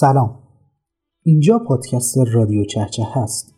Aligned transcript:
سلام. 0.00 0.38
اینجا 1.22 1.58
پادکست 1.58 2.18
رادیو 2.32 2.64
چهچه 2.64 3.02
هست 3.12 3.54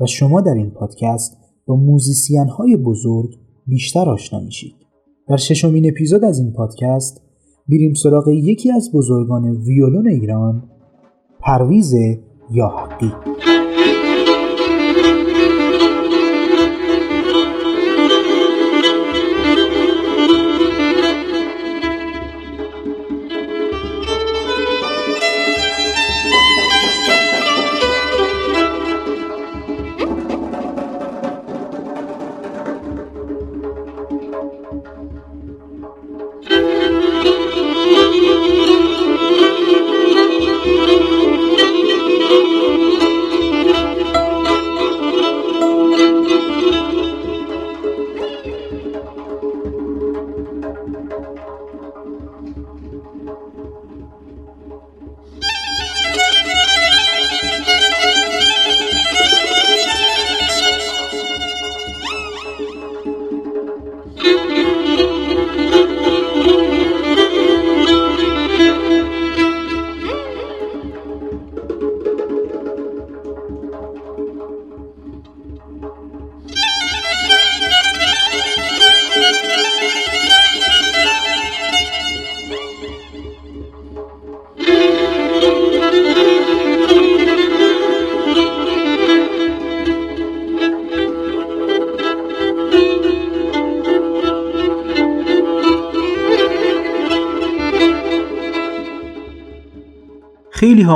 و 0.00 0.06
شما 0.06 0.40
در 0.40 0.54
این 0.54 0.70
پادکست 0.70 1.36
با 1.66 1.76
موزیسین 1.76 2.48
های 2.48 2.76
بزرگ 2.76 3.38
بیشتر 3.66 4.08
آشنا 4.08 4.40
میشید. 4.40 4.74
در 5.28 5.36
ششمین 5.36 5.88
اپیزود 5.88 6.24
از 6.24 6.38
این 6.38 6.52
پادکست 6.52 7.22
میریم 7.68 7.94
سراغ 7.94 8.28
یکی 8.28 8.72
از 8.72 8.90
بزرگان 8.94 9.56
ویولون 9.56 10.08
ایران 10.08 10.70
پرویز 11.40 11.94
یاحقی 12.50 13.29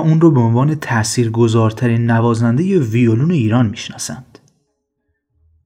اون 0.05 0.20
رو 0.20 0.30
به 0.30 0.41
عنوان 0.41 0.74
تاثیرگذارترین 0.74 2.10
نوازنده 2.10 2.78
ویولون 2.78 3.30
ایران 3.30 3.66
می‌شناسند. 3.66 4.38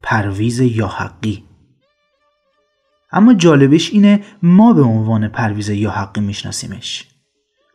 پرویز 0.03 0.61
یا 0.61 0.87
حقی 0.87 1.45
اما 3.13 3.35
جالبش 3.35 3.91
اینه 3.91 4.25
ما 4.43 4.73
به 4.73 4.83
عنوان 4.83 5.29
پرویز 5.29 5.69
یا 5.69 5.91
حقی 5.91 6.21
میشناسیمش. 6.21 7.09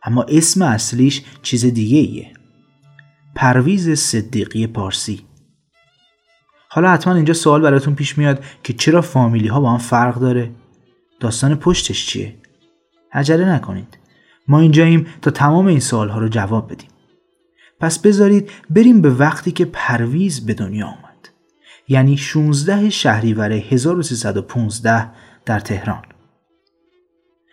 اما 0.02 0.22
اسم 0.22 0.62
اصلیش 0.62 1.22
چیز 1.42 1.64
دیگه 1.64 1.98
ایه. 1.98 2.32
پرویز 3.34 3.90
صدیقی 3.90 4.66
پارسی. 4.66 5.20
حالا 6.68 6.90
حتما 6.90 7.14
اینجا 7.14 7.34
سوال 7.34 7.60
براتون 7.60 7.94
پیش 7.94 8.18
میاد 8.18 8.44
که 8.62 8.72
چرا 8.72 9.02
فامیلی 9.02 9.48
ها 9.48 9.60
با 9.60 9.70
هم 9.70 9.78
فرق 9.78 10.14
داره؟ 10.14 10.50
داستان 11.20 11.54
پشتش 11.54 12.06
چیه؟ 12.06 12.34
عجله 13.12 13.52
نکنید. 13.52 13.98
ما 14.48 14.60
اینجاییم 14.60 15.06
تا 15.22 15.30
تمام 15.30 15.66
این 15.66 15.80
سوالها 15.80 16.18
رو 16.18 16.28
جواب 16.28 16.72
بدیم. 16.72 16.88
پس 17.80 17.98
بذارید 17.98 18.50
بریم 18.70 19.00
به 19.00 19.10
وقتی 19.10 19.52
که 19.52 19.64
پرویز 19.64 20.46
به 20.46 20.54
دنیا 20.54 20.86
آمد. 20.86 21.28
یعنی 21.88 22.16
16 22.16 22.90
شهریور 22.90 23.52
1315 23.52 25.10
در 25.44 25.60
تهران. 25.60 26.02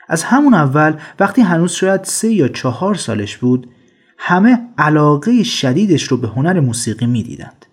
از 0.08 0.24
همون 0.24 0.54
اول 0.54 0.94
وقتی 1.20 1.42
هنوز 1.42 1.72
شاید 1.72 2.04
سه 2.04 2.32
یا 2.32 2.48
چهار 2.48 2.96
سالش 2.96 3.38
بود 3.38 3.70
همه 4.18 4.60
علاقه 4.78 5.44
شدیدش 5.44 6.04
رو 6.04 6.18
به 6.18 6.28
هنر 6.28 6.60
موسیقی 6.60 7.06
می‌دیدند. 7.06 7.66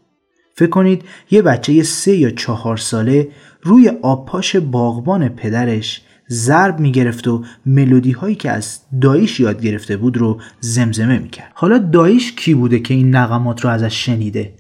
فکر 0.55 0.71
کنید 0.71 1.05
یه 1.31 1.43
بچه 1.43 1.83
سه 1.83 2.17
یا 2.17 2.31
چهار 2.31 2.77
ساله 2.77 3.29
روی 3.63 3.89
آبپاش 4.03 4.57
باغبان 4.57 5.29
پدرش 5.29 6.03
ضرب 6.31 6.81
می‌گرفت 6.81 7.29
و 7.29 7.45
ملودی 7.67 8.13
هایی 8.13 8.35
که 8.35 8.51
از 8.51 8.81
دایش 9.01 9.41
یاد 9.41 9.63
گرفته 9.63 9.97
بود 9.97 10.17
رو 10.17 10.41
زمزمه 10.61 11.19
می‌کرد. 11.19 11.53
حالا 11.55 11.79
دایش 11.79 12.33
کی 12.33 12.55
بوده 12.55 12.81
که 12.81 12.95
این 12.95 13.17
نقمات 13.17 13.61
رو 13.61 13.71
ازش 13.71 14.05
شنیده؟ 14.07 14.55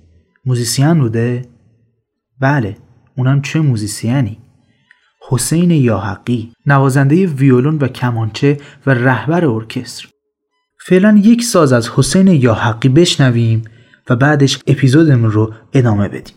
موزیسین 0.44 0.94
بوده؟ 0.94 1.44
بله 2.40 2.76
اونم 3.16 3.42
چه 3.42 3.60
موزیسیانی 3.60 4.38
حسین 5.28 5.70
یاحقی 5.70 6.52
نوازنده 6.66 7.26
ویولون 7.26 7.78
و 7.78 7.88
کمانچه 7.88 8.58
و 8.86 8.90
رهبر 8.90 9.44
ارکستر. 9.44 10.08
فعلا 10.86 11.20
یک 11.24 11.44
ساز 11.44 11.72
از 11.72 11.88
حسین 11.88 12.28
یاحقی 12.28 12.88
بشنویم 12.88 13.62
و 14.10 14.16
بعدش 14.16 14.58
اپیزودمون 14.66 15.30
رو 15.30 15.54
ادامه 15.72 16.08
بدیم. 16.08 16.34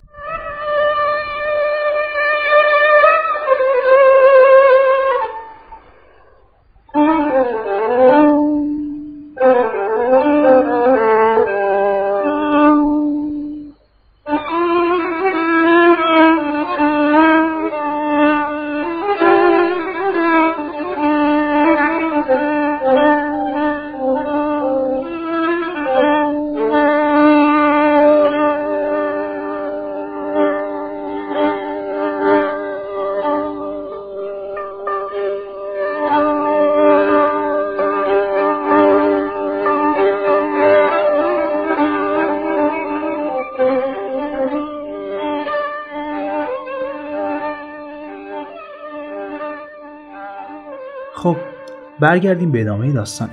برگردیم 52.02 52.52
به 52.52 52.62
ادامه 52.62 52.92
داستان. 52.92 53.30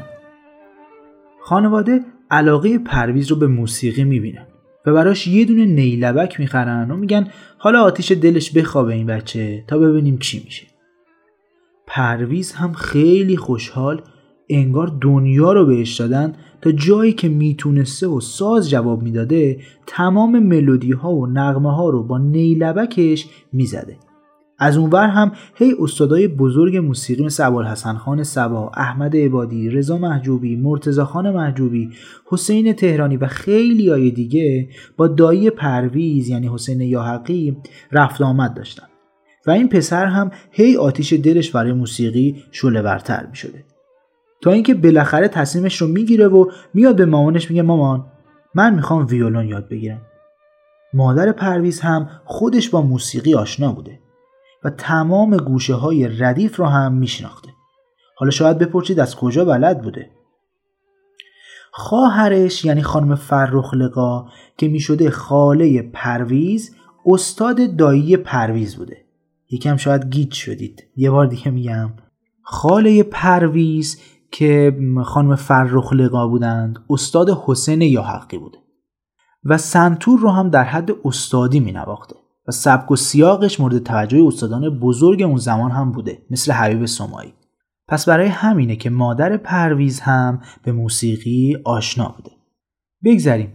خانواده 1.40 2.00
علاقه 2.30 2.78
پرویز 2.78 3.30
رو 3.30 3.36
به 3.36 3.46
موسیقی 3.46 4.04
می‌بینن 4.04 4.46
و 4.86 4.92
براش 4.92 5.26
یه 5.26 5.44
دونه 5.44 5.64
نیلبک 5.64 6.40
می‌خرن 6.40 6.90
و 6.90 6.96
میگن 6.96 7.28
حالا 7.58 7.82
آتیش 7.82 8.12
دلش 8.12 8.52
بخوابه 8.52 8.94
این 8.94 9.06
بچه 9.06 9.64
تا 9.66 9.78
ببینیم 9.78 10.18
چی 10.18 10.42
میشه. 10.44 10.66
پرویز 11.86 12.52
هم 12.52 12.72
خیلی 12.72 13.36
خوشحال 13.36 14.02
انگار 14.50 14.98
دنیا 15.00 15.52
رو 15.52 15.66
بهش 15.66 16.00
دادن 16.00 16.34
تا 16.62 16.72
جایی 16.72 17.12
که 17.12 17.28
می‌تونسته 17.28 18.06
و 18.06 18.20
ساز 18.20 18.70
جواب 18.70 19.02
می‌داده 19.02 19.60
تمام 19.86 20.38
ملودی 20.38 20.92
ها 20.92 21.12
و 21.12 21.26
نغمه 21.26 21.76
ها 21.76 21.90
رو 21.90 22.02
با 22.02 22.18
نیلبکش 22.18 23.28
می‌زده. 23.52 23.96
از 24.58 24.76
اونور 24.76 25.06
هم 25.06 25.32
هی 25.54 25.74
استادای 25.80 26.28
بزرگ 26.28 26.76
موسیقی 26.76 27.24
مثل 27.24 27.46
ابوالحسن 27.46 27.94
خان 27.94 28.22
سبا، 28.22 28.70
احمد 28.76 29.16
عبادی، 29.16 29.70
رضا 29.70 29.98
محجوبی، 29.98 30.56
مرتزا 30.56 31.04
خان 31.04 31.30
محجوبی، 31.30 31.90
حسین 32.26 32.72
تهرانی 32.72 33.16
و 33.16 33.26
خیلی 33.26 33.88
های 33.88 34.10
دیگه 34.10 34.68
با 34.96 35.08
دایی 35.08 35.50
پرویز 35.50 36.28
یعنی 36.28 36.48
حسین 36.54 36.80
یاحقی 36.80 37.56
رفت 37.92 38.20
آمد 38.22 38.54
داشتن 38.54 38.86
و 39.46 39.50
این 39.50 39.68
پسر 39.68 40.06
هم 40.06 40.30
هی 40.50 40.76
آتیش 40.76 41.12
دلش 41.12 41.50
برای 41.50 41.72
موسیقی 41.72 42.44
شله 42.50 42.82
ورتر 42.82 43.26
می 43.30 43.36
شده. 43.36 43.64
تا 44.42 44.52
اینکه 44.52 44.74
بالاخره 44.74 45.28
تصمیمش 45.28 45.76
رو 45.76 45.88
می‌گیره 45.88 46.28
و 46.28 46.50
میاد 46.74 46.96
به 46.96 47.06
مامانش 47.06 47.50
میگه 47.50 47.62
مامان 47.62 48.06
من 48.54 48.74
می‌خوام 48.74 49.06
ویولون 49.06 49.48
یاد 49.48 49.68
بگیرم. 49.68 50.00
مادر 50.94 51.32
پرویز 51.32 51.80
هم 51.80 52.08
خودش 52.24 52.68
با 52.68 52.82
موسیقی 52.82 53.34
آشنا 53.34 53.72
بوده. 53.72 53.98
و 54.64 54.70
تمام 54.70 55.36
گوشه 55.36 55.74
های 55.74 56.08
ردیف 56.08 56.56
رو 56.56 56.66
هم 56.66 56.92
میشناخته. 56.92 57.48
حالا 58.16 58.30
شاید 58.30 58.58
بپرسید 58.58 59.00
از 59.00 59.16
کجا 59.16 59.44
بلد 59.44 59.82
بوده؟ 59.82 60.10
خواهرش 61.72 62.64
یعنی 62.64 62.82
خانم 62.82 63.14
فرخ 63.14 63.74
لقا 63.74 64.26
که 64.58 64.68
می‌شده 64.68 65.10
خاله 65.10 65.82
پرویز 65.82 66.76
استاد 67.06 67.76
دایی 67.76 68.16
پرویز 68.16 68.76
بوده. 68.76 69.04
یکم 69.50 69.76
شاید 69.76 70.10
گیج 70.10 70.32
شدید. 70.32 70.84
یه 70.96 71.10
بار 71.10 71.26
دیگه 71.26 71.50
میگم. 71.50 71.92
خاله 72.42 73.02
پرویز 73.02 74.00
که 74.32 74.78
خانم 75.04 75.36
فرخ 75.36 75.92
لقا 75.92 76.28
بودند 76.28 76.78
استاد 76.90 77.42
حسین 77.46 77.82
یاحقی 77.82 78.38
بوده. 78.38 78.58
و 79.44 79.58
سنتور 79.58 80.20
رو 80.20 80.30
هم 80.30 80.50
در 80.50 80.64
حد 80.64 80.90
استادی 81.04 81.60
می 81.60 81.72
نواخته 81.72 82.16
و 82.48 82.50
سبک 82.50 82.90
و 82.90 82.96
سیاقش 82.96 83.60
مورد 83.60 83.78
توجه 83.78 84.24
استادان 84.26 84.78
بزرگ 84.78 85.22
اون 85.22 85.36
زمان 85.36 85.70
هم 85.70 85.92
بوده 85.92 86.22
مثل 86.30 86.52
حبیب 86.52 86.86
سمایی. 86.86 87.32
پس 87.88 88.08
برای 88.08 88.26
همینه 88.26 88.76
که 88.76 88.90
مادر 88.90 89.36
پرویز 89.36 90.00
هم 90.00 90.40
به 90.64 90.72
موسیقی 90.72 91.56
آشنا 91.64 92.14
بوده. 92.16 92.30
بگذریم. 93.04 93.52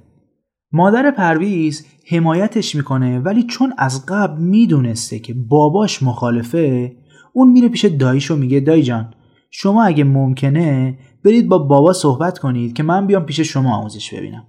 مادر 0.71 1.11
پرویز 1.11 1.85
حمایتش 2.09 2.75
می‌کنه 2.75 3.19
ولی 3.19 3.43
چون 3.43 3.73
از 3.77 4.05
قبل 4.05 4.41
می‌دونسته 4.41 5.19
که 5.19 5.33
باباش 5.33 6.03
مخالفه 6.03 6.95
اون 7.33 7.51
میره 7.51 7.69
پیش 7.69 7.85
داییش 7.85 8.31
و 8.31 8.35
میگه 8.35 8.59
دایی 8.59 8.83
جان 8.83 9.13
شما 9.51 9.83
اگه 9.83 10.03
ممکنه 10.03 10.97
برید 11.25 11.47
با 11.47 11.57
بابا 11.57 11.93
صحبت 11.93 12.39
کنید 12.39 12.73
که 12.73 12.83
من 12.83 13.07
بیام 13.07 13.25
پیش 13.25 13.39
شما 13.39 13.75
آموزش 13.75 14.13
ببینم. 14.13 14.47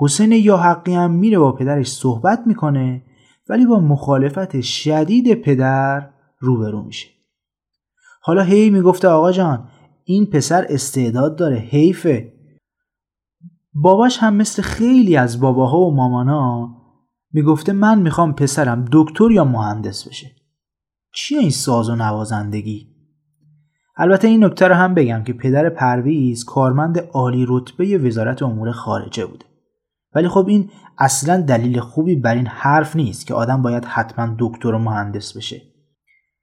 حسین 0.00 0.32
یا 0.32 0.56
حقی 0.56 0.94
هم 0.94 1.10
میره 1.10 1.38
با 1.38 1.52
پدرش 1.52 1.88
صحبت 1.88 2.42
می‌کنه 2.46 3.02
ولی 3.48 3.66
با 3.66 3.80
مخالفت 3.80 4.60
شدید 4.60 5.34
پدر 5.34 6.10
روبرو 6.38 6.82
میشه. 6.82 7.08
حالا 8.22 8.42
هی 8.42 8.70
می‌گفته 8.70 9.08
آقا 9.08 9.32
جان 9.32 9.68
این 10.04 10.26
پسر 10.26 10.66
استعداد 10.68 11.36
داره 11.36 11.56
حیفه. 11.56 12.32
باباش 13.74 14.18
هم 14.18 14.34
مثل 14.34 14.62
خیلی 14.62 15.16
از 15.16 15.40
باباها 15.40 15.78
و 15.78 15.94
مامانا 15.94 16.76
می‌گفته 17.32 17.72
من 17.72 17.98
می‌خوام 17.98 18.32
پسرم 18.32 18.84
دکتر 18.92 19.30
یا 19.30 19.44
مهندس 19.44 20.08
بشه. 20.08 20.30
چیه 21.14 21.38
این 21.38 21.50
ساز 21.50 21.88
و 21.88 21.96
نوازندگی؟ 21.96 22.96
البته 23.96 24.28
این 24.28 24.44
نکته 24.44 24.68
رو 24.68 24.74
هم 24.74 24.94
بگم 24.94 25.22
که 25.24 25.32
پدر 25.32 25.68
پرویز 25.68 26.44
کارمند 26.44 26.98
عالی 26.98 27.46
رتبه 27.48 27.98
وزارت 27.98 28.42
امور 28.42 28.72
خارجه 28.72 29.26
بوده. 29.26 29.44
ولی 30.16 30.28
خب 30.28 30.46
این 30.48 30.70
اصلا 30.98 31.40
دلیل 31.40 31.80
خوبی 31.80 32.16
بر 32.16 32.34
این 32.34 32.46
حرف 32.46 32.96
نیست 32.96 33.26
که 33.26 33.34
آدم 33.34 33.62
باید 33.62 33.84
حتما 33.84 34.34
دکتر 34.38 34.68
و 34.68 34.78
مهندس 34.78 35.36
بشه. 35.36 35.62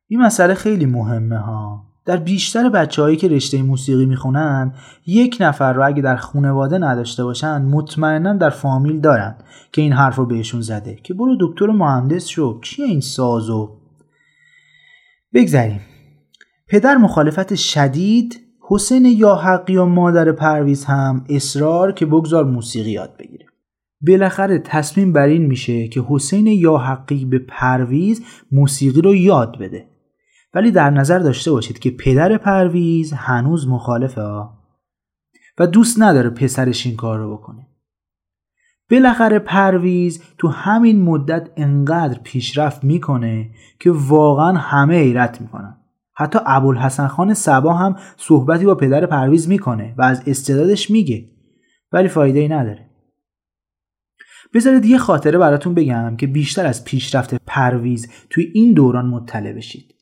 این 0.08 0.22
مسئله 0.22 0.54
خیلی 0.54 0.86
مهمه 0.86 1.38
ها. 1.38 1.84
در 2.06 2.18
بیشتر 2.18 2.70
بچههایی 2.70 3.18
که 3.18 3.28
رشته 3.28 3.62
موسیقی 3.62 4.06
می‌خونن 4.06 4.74
یک 5.06 5.38
نفر 5.40 5.74
رو 5.74 5.86
اگه 5.86 6.02
در 6.02 6.16
خونواده 6.16 6.78
نداشته 6.78 7.24
باشن 7.24 7.62
مطمئنا 7.62 8.34
در 8.34 8.50
فامیل 8.50 9.00
دارن 9.00 9.36
که 9.72 9.82
این 9.82 9.94
حرف 9.94 10.16
رو 10.16 10.26
بهشون 10.26 10.62
زده 10.62 10.96
که 10.96 11.14
برو 11.14 11.38
دکتر 11.40 11.66
مهندس 11.66 12.28
شو 12.28 12.60
چیه 12.62 12.86
این 12.86 13.02
سازو 13.02 13.78
بگذریم. 15.34 15.82
پدر 16.68 16.96
مخالفت 16.98 17.56
شدید 17.56 18.40
حسین 18.70 19.06
یاحقی 19.06 19.78
و 19.78 19.86
مادر 19.86 20.32
پرویز 20.32 20.86
هم 20.86 21.26
اصرار 21.30 21.92
که 21.92 22.06
بگذار 22.06 22.46
موسیقی 22.46 22.92
یاد 22.92 23.18
بگیره. 23.20 23.53
بالاخره 24.08 24.60
تصمیم 24.60 25.14
بر 25.14 25.26
این 25.26 25.46
میشه 25.46 25.88
که 25.88 26.04
حسین 26.10 26.48
یاحقی 26.48 27.26
به 27.26 27.40
پرویز 27.40 28.24
موسیقی 28.52 29.02
رو 29.02 29.16
یاد 29.16 29.60
بده. 29.60 29.86
ولی 30.54 30.72
در 30.72 30.90
نظر 30.90 31.20
داشته 31.20 31.52
باشید 31.52 31.80
که 31.80 31.92
پدر 31.92 32.38
پرویز 32.38 33.14
هنوز 33.14 33.68
مخالفه 33.68 34.22
و 35.58 35.68
دوست 35.68 36.02
نداره 36.02 36.30
پسرش 36.30 36.86
این 36.86 36.96
کار 36.96 37.20
رو 37.20 37.38
بکنه. 37.38 37.68
بالاخره 38.92 39.40
پرویز 39.40 40.24
تو 40.38 40.48
همین 40.48 41.02
مدت 41.02 41.50
انقدر 41.58 42.20
پیشرفت 42.24 42.84
می‌کنه 42.84 43.50
که 43.80 43.92
واقعا 43.92 44.52
همه 44.58 44.96
حیرت 44.96 45.42
می‌کنن. 45.42 45.78
حتی 46.16 46.40
ابوالحسن 46.46 47.08
خان 47.08 47.34
سبا 47.34 47.74
هم 47.74 47.96
صحبتی 48.18 48.66
با 48.66 48.76
پدر 48.76 49.06
پرویز 49.06 49.50
می‌کنه 49.50 49.94
و 49.98 50.02
از 50.02 50.24
استعدادش 50.28 50.90
میگه. 50.92 51.26
ولی 51.92 52.08
فایده 52.08 52.40
ای 52.40 52.48
نداره. 52.48 52.90
بذارید 54.54 54.86
یه 54.86 54.98
خاطره 54.98 55.38
براتون 55.38 55.74
بگم 55.74 56.16
که 56.16 56.28
بیشتر 56.28 56.66
از 56.66 56.86
پیشرفت 56.86 57.36
پرویز 57.48 58.12
توی 58.30 58.52
این 58.54 58.74
دوران 58.74 59.06
مطلع 59.06 59.54
بشید. 59.54 59.96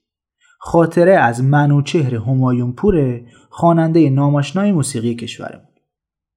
خاطره 0.60 1.14
از 1.14 1.44
منوچهر 1.44 2.16
همایون 2.16 2.72
پور 2.72 3.22
خواننده 3.50 4.10
ناماشنای 4.10 4.72
موسیقی 4.72 5.16
کشورمون. 5.16 5.68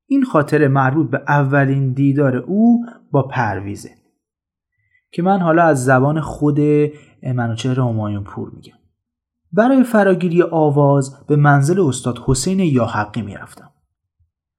این 0.06 0.24
خاطره 0.24 0.68
مربوط 0.68 1.10
به 1.10 1.22
اولین 1.28 1.92
دیدار 1.92 2.36
او 2.36 2.86
با 3.10 3.22
پرویزه 3.22 3.90
که 5.12 5.22
من 5.22 5.40
حالا 5.40 5.62
از 5.62 5.84
زبان 5.84 6.20
خود 6.20 6.60
منوچهر 7.22 7.80
همایون 7.80 8.24
پور 8.24 8.50
میگم. 8.50 8.78
برای 9.52 9.84
فراگیری 9.84 10.42
آواز 10.42 11.26
به 11.26 11.36
منزل 11.36 11.80
استاد 11.80 12.18
حسین 12.26 12.60
یا 12.60 12.84
حقی 12.84 13.22
می‌رفتم. 13.22 13.70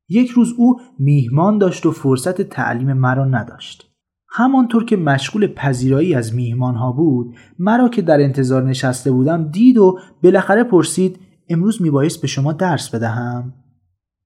یک 0.10 0.30
روز 0.30 0.54
او 0.58 0.80
میهمان 1.00 1.58
داشت 1.58 1.86
و 1.86 1.92
فرصت 1.92 2.42
تعلیم 2.42 2.94
مرا 2.94 3.26
نداشت. 3.26 3.92
همانطور 4.30 4.86
که 4.86 4.98
مشغول 4.98 5.48
پذیرایی 5.48 6.16
از 6.16 6.36
میهمان 6.36 6.76
ها 6.76 6.92
بود 6.92 7.36
مرا 7.60 7.90
که 7.90 8.02
در 8.02 8.22
انتظار 8.22 8.64
نشسته 8.64 9.12
بودم 9.12 9.48
دید 9.48 9.78
و 9.78 10.00
بالاخره 10.24 10.64
پرسید 10.64 11.20
امروز 11.50 11.82
میبایست 11.82 12.22
به 12.22 12.28
شما 12.28 12.54
درس 12.54 12.96
بدهم؟ 12.96 13.54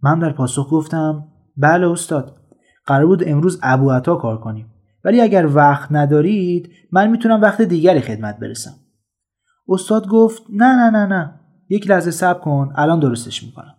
من 0.04 0.20
در 0.20 0.34
پاسخ 0.34 0.68
گفتم 0.72 1.28
بله 1.58 1.92
استاد 1.92 2.36
قرار 2.86 3.06
بود 3.06 3.24
امروز 3.28 3.60
ابو 3.64 3.92
عطا 3.92 4.16
کار 4.16 4.40
کنیم. 4.40 4.74
ولی 5.04 5.22
اگر 5.22 5.50
وقت 5.56 5.92
ندارید 5.92 6.70
من 6.92 7.12
می‌تونم 7.12 7.42
وقت 7.42 7.62
دیگری 7.62 8.00
خدمت 8.00 8.40
برسم. 8.40 8.76
استاد 9.70 10.08
گفت 10.08 10.44
نه 10.50 10.76
نه 10.76 10.90
نه 10.90 11.06
نه 11.06 11.40
یک 11.70 11.90
لحظه 11.90 12.12
صبر 12.12 12.40
کن 12.40 12.74
الان 12.76 13.00
درستش 13.00 13.44
می‌کنم. 13.44 13.76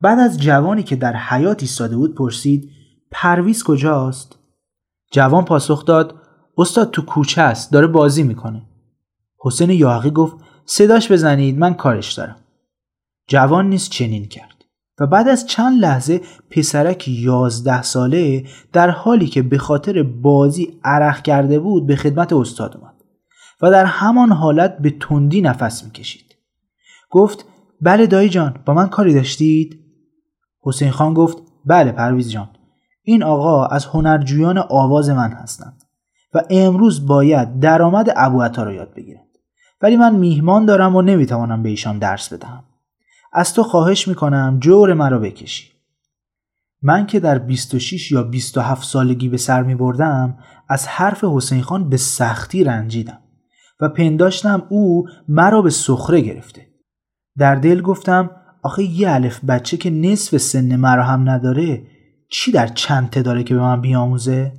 بعد 0.00 0.18
از 0.18 0.40
جوانی 0.40 0.82
که 0.82 0.96
در 0.96 1.16
حیات 1.16 1.62
ایستاده 1.62 1.96
بود 1.96 2.14
پرسید 2.14 2.70
پرویز 3.10 3.64
کجاست؟ 3.64 4.38
جوان 5.12 5.44
پاسخ 5.44 5.84
داد 5.84 6.14
استاد 6.58 6.90
تو 6.90 7.02
کوچه 7.02 7.42
است 7.42 7.72
داره 7.72 7.86
بازی 7.86 8.22
می‌کنه. 8.22 8.62
حسین 9.38 9.70
یاقی 9.70 10.10
گفت 10.10 10.36
صداش 10.64 11.12
بزنید 11.12 11.58
من 11.58 11.74
کارش 11.74 12.12
دارم. 12.12 12.36
جوان 13.28 13.68
نیست 13.68 13.90
چنین 13.90 14.28
کرد 14.28 14.64
و 15.00 15.06
بعد 15.06 15.28
از 15.28 15.46
چند 15.46 15.80
لحظه 15.80 16.20
پسرک 16.50 17.08
یازده 17.08 17.82
ساله 17.82 18.46
در 18.72 18.90
حالی 18.90 19.26
که 19.26 19.42
به 19.42 19.58
خاطر 19.58 20.02
بازی 20.02 20.80
عرق 20.84 21.22
کرده 21.22 21.58
بود 21.58 21.86
به 21.86 21.96
خدمت 21.96 22.32
استاد 22.32 22.76
اومد 22.76 22.94
و 23.62 23.70
در 23.70 23.84
همان 23.84 24.32
حالت 24.32 24.78
به 24.78 24.90
تندی 24.90 25.40
نفس 25.40 25.84
می‌کشید. 25.84 26.34
گفت 27.10 27.44
بله 27.80 28.06
دایی 28.06 28.28
جان 28.28 28.62
با 28.66 28.74
من 28.74 28.88
کاری 28.88 29.14
داشتید؟ 29.14 29.85
حسین 30.66 30.90
خان 30.90 31.14
گفت 31.14 31.38
بله 31.64 31.92
پرویز 31.92 32.30
جان 32.30 32.48
این 33.02 33.22
آقا 33.22 33.66
از 33.66 33.84
هنرجویان 33.84 34.58
آواز 34.58 35.10
من 35.10 35.32
هستند 35.32 35.82
و 36.34 36.42
امروز 36.50 37.06
باید 37.06 37.60
درآمد 37.60 38.12
ابوعطا 38.16 38.62
را 38.62 38.72
یاد 38.72 38.94
بگیرند. 38.94 39.26
ولی 39.82 39.96
من 39.96 40.16
میهمان 40.16 40.66
دارم 40.66 40.96
و 40.96 41.02
نمی‌توانم 41.02 41.62
به 41.62 41.68
ایشان 41.68 41.98
درس 41.98 42.32
بدهم. 42.32 42.64
از 43.32 43.54
تو 43.54 43.62
خواهش 43.62 44.08
می‌کنم 44.08 44.56
جور 44.60 44.94
مرا 44.94 45.18
بکشی. 45.18 45.70
من 46.82 47.06
که 47.06 47.20
در 47.20 47.38
26 47.38 48.12
یا 48.12 48.22
27 48.22 48.84
سالگی 48.84 49.28
به 49.28 49.36
سر 49.36 49.62
می 49.62 49.74
بردم 49.74 50.38
از 50.68 50.88
حرف 50.88 51.24
حسین 51.24 51.62
خان 51.62 51.88
به 51.88 51.96
سختی 51.96 52.64
رنجیدم 52.64 53.18
و 53.80 53.88
پنداشتم 53.88 54.66
او 54.68 55.06
مرا 55.28 55.62
به 55.62 55.70
سخره 55.70 56.20
گرفته. 56.20 56.66
در 57.38 57.54
دل 57.54 57.80
گفتم 57.80 58.30
آخه 58.66 58.82
یه 58.82 59.10
الف 59.10 59.44
بچه 59.44 59.76
که 59.76 59.90
نصف 59.90 60.36
سن 60.36 60.76
مرا 60.76 61.04
هم 61.04 61.30
نداره 61.30 61.82
چی 62.30 62.52
در 62.52 62.66
چنته 62.66 63.22
داره 63.22 63.44
که 63.44 63.54
به 63.54 63.60
من 63.60 63.80
بیاموزه؟ 63.80 64.52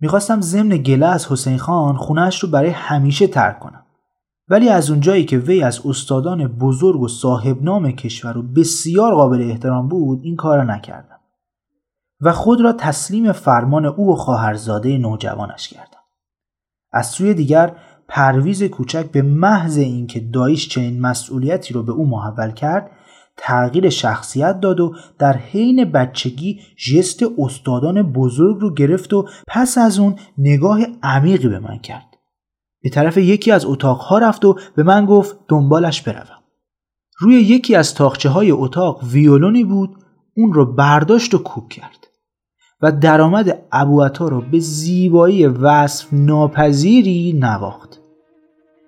می‌خواستم 0.00 0.40
ضمن 0.40 0.76
گله 0.76 1.06
از 1.06 1.32
حسین 1.32 1.58
خان 1.58 1.96
خونهش 1.96 2.42
رو 2.42 2.48
برای 2.48 2.70
همیشه 2.70 3.26
ترک 3.26 3.58
کنم. 3.58 3.82
ولی 4.48 4.68
از 4.68 4.90
اونجایی 4.90 5.24
که 5.24 5.38
وی 5.38 5.62
از 5.62 5.86
استادان 5.86 6.46
بزرگ 6.46 7.00
و 7.00 7.08
صاحب 7.08 7.62
نام 7.62 7.90
کشور 7.90 8.38
و 8.38 8.42
بسیار 8.42 9.14
قابل 9.14 9.50
احترام 9.50 9.88
بود 9.88 10.20
این 10.22 10.36
کار 10.36 10.64
نکردم. 10.64 11.20
و 12.20 12.32
خود 12.32 12.60
را 12.60 12.72
تسلیم 12.72 13.32
فرمان 13.32 13.86
او 13.86 14.12
و 14.12 14.16
خواهرزاده 14.16 14.98
نوجوانش 14.98 15.68
کردم. 15.68 16.02
از 16.92 17.06
سوی 17.06 17.34
دیگر 17.34 17.72
پرویز 18.08 18.62
کوچک 18.62 19.10
به 19.10 19.22
محض 19.22 19.78
اینکه 19.78 20.20
دایش 20.20 20.68
چنین 20.68 21.00
مسئولیتی 21.00 21.74
رو 21.74 21.82
به 21.82 21.92
او 21.92 22.08
محول 22.08 22.50
کرد 22.50 22.90
تغییر 23.36 23.88
شخصیت 23.88 24.60
داد 24.60 24.80
و 24.80 24.94
در 25.18 25.36
حین 25.36 25.84
بچگی 25.84 26.60
ژست 26.78 27.22
استادان 27.38 28.12
بزرگ 28.12 28.60
رو 28.60 28.74
گرفت 28.74 29.12
و 29.12 29.28
پس 29.48 29.78
از 29.78 29.98
اون 29.98 30.16
نگاه 30.38 30.80
عمیقی 31.02 31.48
به 31.48 31.58
من 31.58 31.78
کرد. 31.78 32.16
به 32.82 32.90
طرف 32.90 33.16
یکی 33.16 33.50
از 33.50 33.64
اتاقها 33.66 34.18
رفت 34.18 34.44
و 34.44 34.58
به 34.76 34.82
من 34.82 35.06
گفت 35.06 35.36
دنبالش 35.48 36.02
بروم. 36.02 36.42
روی 37.18 37.34
یکی 37.34 37.74
از 37.74 37.94
تاخچه 37.94 38.28
های 38.28 38.50
اتاق 38.50 39.04
ویولونی 39.04 39.64
بود 39.64 39.96
اون 40.36 40.52
رو 40.52 40.74
برداشت 40.74 41.34
و 41.34 41.38
کوک 41.38 41.68
کرد. 41.68 42.06
و 42.82 42.92
درآمد 42.92 43.62
ابوعطا 43.72 44.28
رو 44.28 44.40
به 44.40 44.58
زیبایی 44.58 45.46
وصف 45.46 46.08
ناپذیری 46.12 47.32
نواخت. 47.32 47.98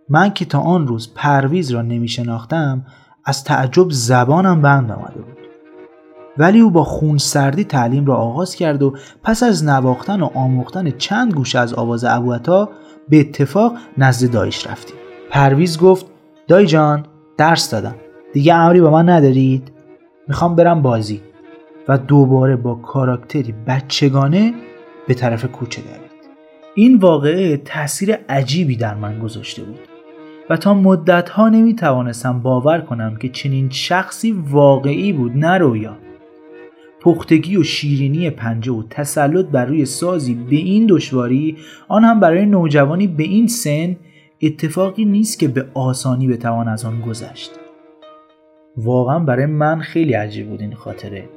من 0.09 0.33
که 0.33 0.45
تا 0.45 0.61
آن 0.61 0.87
روز 0.87 1.15
پرویز 1.15 1.71
را 1.71 1.83
نمی 1.83 2.09
شناختم 2.09 2.87
از 3.25 3.45
تعجب 3.45 3.87
زبانم 3.91 4.63
بند 4.63 4.93
آمده 4.93 5.21
بود. 5.21 5.39
ولی 6.39 6.61
او 6.61 6.71
با 6.71 6.85
خون 6.85 7.19
سردی 7.19 7.65
تعلیم 7.65 8.07
را 8.07 8.17
آغاز 8.17 8.55
کرد 8.55 8.83
و 8.83 8.95
پس 9.23 9.43
از 9.43 9.65
نواختن 9.65 10.21
و 10.21 10.31
آموختن 10.35 10.91
چند 10.91 11.35
گوش 11.35 11.55
از 11.55 11.75
آواز 11.75 12.05
ابوعطا 12.05 12.69
به 13.09 13.21
اتفاق 13.21 13.73
نزد 13.99 14.31
دایش 14.31 14.67
رفتیم. 14.67 14.97
پرویز 15.31 15.79
گفت 15.79 16.07
دای 16.49 16.67
جان 16.67 17.07
درس 17.37 17.71
دادم. 17.71 17.95
دیگه 18.33 18.55
امری 18.55 18.81
با 18.81 18.91
من 18.91 19.09
ندارید؟ 19.09 19.73
می‌خوام 20.29 20.57
برم 20.57 20.83
بازی. 20.83 21.23
و 21.89 21.99
دوباره 21.99 22.57
با 22.57 22.75
کاراکتری 22.75 23.55
بچگانه 23.67 24.55
به 25.09 25.15
طرف 25.15 25.45
کوچه 25.45 25.83
دوید 25.83 26.01
این 26.75 26.97
واقعه 26.97 27.57
تاثیر 27.57 28.19
عجیبی 28.29 28.77
در 28.77 28.95
من 28.95 29.19
گذاشته 29.19 29.63
بود. 29.63 29.94
و 30.51 30.57
تا 30.57 30.75
مدت 30.75 31.29
ها 31.29 31.49
نمی 31.49 31.75
توانستم 31.75 32.39
باور 32.39 32.81
کنم 32.81 33.17
که 33.17 33.29
چنین 33.29 33.71
شخصی 33.71 34.33
واقعی 34.33 35.13
بود 35.13 35.33
نه 35.37 35.59
رویا. 35.59 35.97
پختگی 37.01 37.57
و 37.57 37.63
شیرینی 37.63 38.31
پنجه 38.31 38.73
و 38.73 38.83
تسلط 38.91 39.47
بر 39.47 39.65
روی 39.65 39.85
سازی 39.85 40.35
به 40.35 40.57
این 40.57 40.87
دشواری 40.87 41.57
آن 41.89 42.05
هم 42.05 42.21
برای 42.21 42.47
نوجوانی 42.47 43.07
به 43.07 43.23
این 43.23 43.47
سن 43.47 43.97
اتفاقی 44.43 45.05
نیست 45.05 45.39
که 45.39 45.49
به 45.49 45.67
آسانی 45.75 46.29
بتوان 46.29 46.69
از 46.69 46.85
آن 46.85 47.01
گذشت. 47.01 47.51
واقعا 48.77 49.19
برای 49.19 49.47
من 49.47 49.81
خیلی 49.81 50.13
عجیب 50.13 50.49
بود 50.49 50.61
این 50.61 50.75
خاطره. 50.75 51.29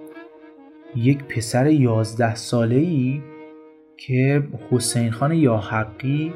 یک 0.95 1.23
پسر 1.23 1.67
یازده 1.67 2.35
ساله 2.35 2.75
ای 2.75 3.21
که 3.97 4.43
حسین 4.71 5.11
خان 5.11 5.31
یا 5.31 5.57
حقی 5.57 6.33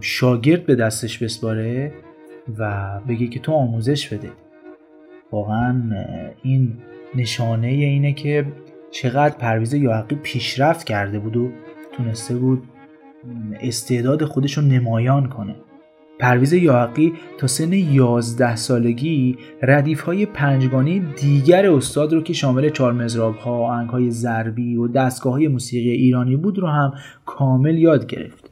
شاگرد 0.00 0.66
به 0.66 0.74
دستش 0.74 1.18
بسپاره 1.18 1.92
و 2.58 2.90
بگه 3.08 3.26
که 3.26 3.40
تو 3.40 3.52
آموزش 3.52 4.08
بده. 4.08 4.30
واقعا 5.32 5.82
این 6.42 6.72
نشانه 7.14 7.66
اینه 7.66 8.12
که 8.12 8.46
چقدر 8.90 9.36
پرویز 9.36 9.74
یاحقی 9.74 10.16
پیشرفت 10.16 10.86
کرده 10.86 11.18
بود 11.18 11.36
و 11.36 11.50
تونسته 11.92 12.36
بود 12.36 12.62
استعداد 13.60 14.24
خودش 14.24 14.58
رو 14.58 14.64
نمایان 14.64 15.28
کنه. 15.28 15.54
پرویز 16.18 16.52
یاحقی 16.52 17.12
تا 17.38 17.46
سن 17.46 17.72
11 17.72 18.56
سالگی 18.56 19.38
ردیف 19.62 20.00
های 20.00 20.26
پنجگانه 20.26 20.98
دیگر 20.98 21.70
استاد 21.70 22.12
رو 22.12 22.22
که 22.22 22.32
شامل 22.32 22.70
چهار 22.70 22.92
مزراب 22.92 23.36
ها، 23.36 23.84
های 23.84 24.10
ضربی 24.10 24.76
و 24.76 24.88
دستگاه 24.88 25.32
های 25.32 25.48
موسیقی 25.48 25.90
ایرانی 25.90 26.36
بود 26.36 26.58
رو 26.58 26.68
هم 26.68 26.92
کامل 27.26 27.78
یاد 27.78 28.06
گرفت. 28.06 28.45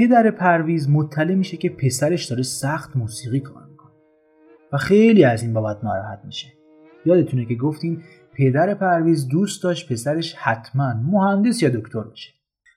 پدر 0.00 0.30
پرویز 0.30 0.90
مطلع 0.90 1.34
میشه 1.34 1.56
که 1.56 1.70
پسرش 1.70 2.24
داره 2.24 2.42
سخت 2.42 2.96
موسیقی 2.96 3.40
کار 3.40 3.66
می‌کنه. 3.66 3.92
و 4.72 4.76
خیلی 4.76 5.24
از 5.24 5.42
این 5.42 5.52
بابت 5.52 5.84
ناراحت 5.84 6.20
میشه. 6.24 6.48
یادتونه 7.06 7.44
که 7.44 7.54
گفتیم 7.54 8.02
پدر 8.32 8.74
پرویز 8.74 9.28
دوست 9.28 9.62
داشت 9.62 9.92
پسرش 9.92 10.34
حتما 10.34 10.94
مهندس 10.94 11.62
یا 11.62 11.68
دکتر 11.68 12.02
بشه 12.02 12.32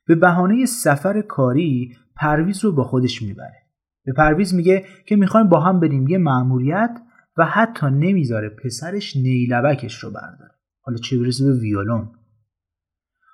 به 0.07 0.15
بهانه 0.15 0.65
سفر 0.65 1.21
کاری 1.21 1.95
پرویز 2.15 2.63
رو 2.65 2.71
با 2.71 2.83
خودش 2.83 3.21
می‌بره. 3.21 3.57
به 4.05 4.13
پرویز 4.13 4.53
میگه 4.53 4.85
که 5.05 5.15
می‌خوایم 5.15 5.49
با 5.49 5.59
هم 5.59 5.79
بریم 5.79 6.07
یه 6.07 6.17
مأموریت 6.17 6.99
و 7.37 7.45
حتی 7.45 7.85
نمی‌ذاره 7.85 8.49
پسرش 8.49 9.15
نیلبکش 9.15 10.03
رو 10.03 10.11
برداره. 10.11 10.51
حالا 10.81 10.97
چه 10.97 11.19
برسه 11.19 11.45
به 11.45 11.59
ویولون 11.59 12.11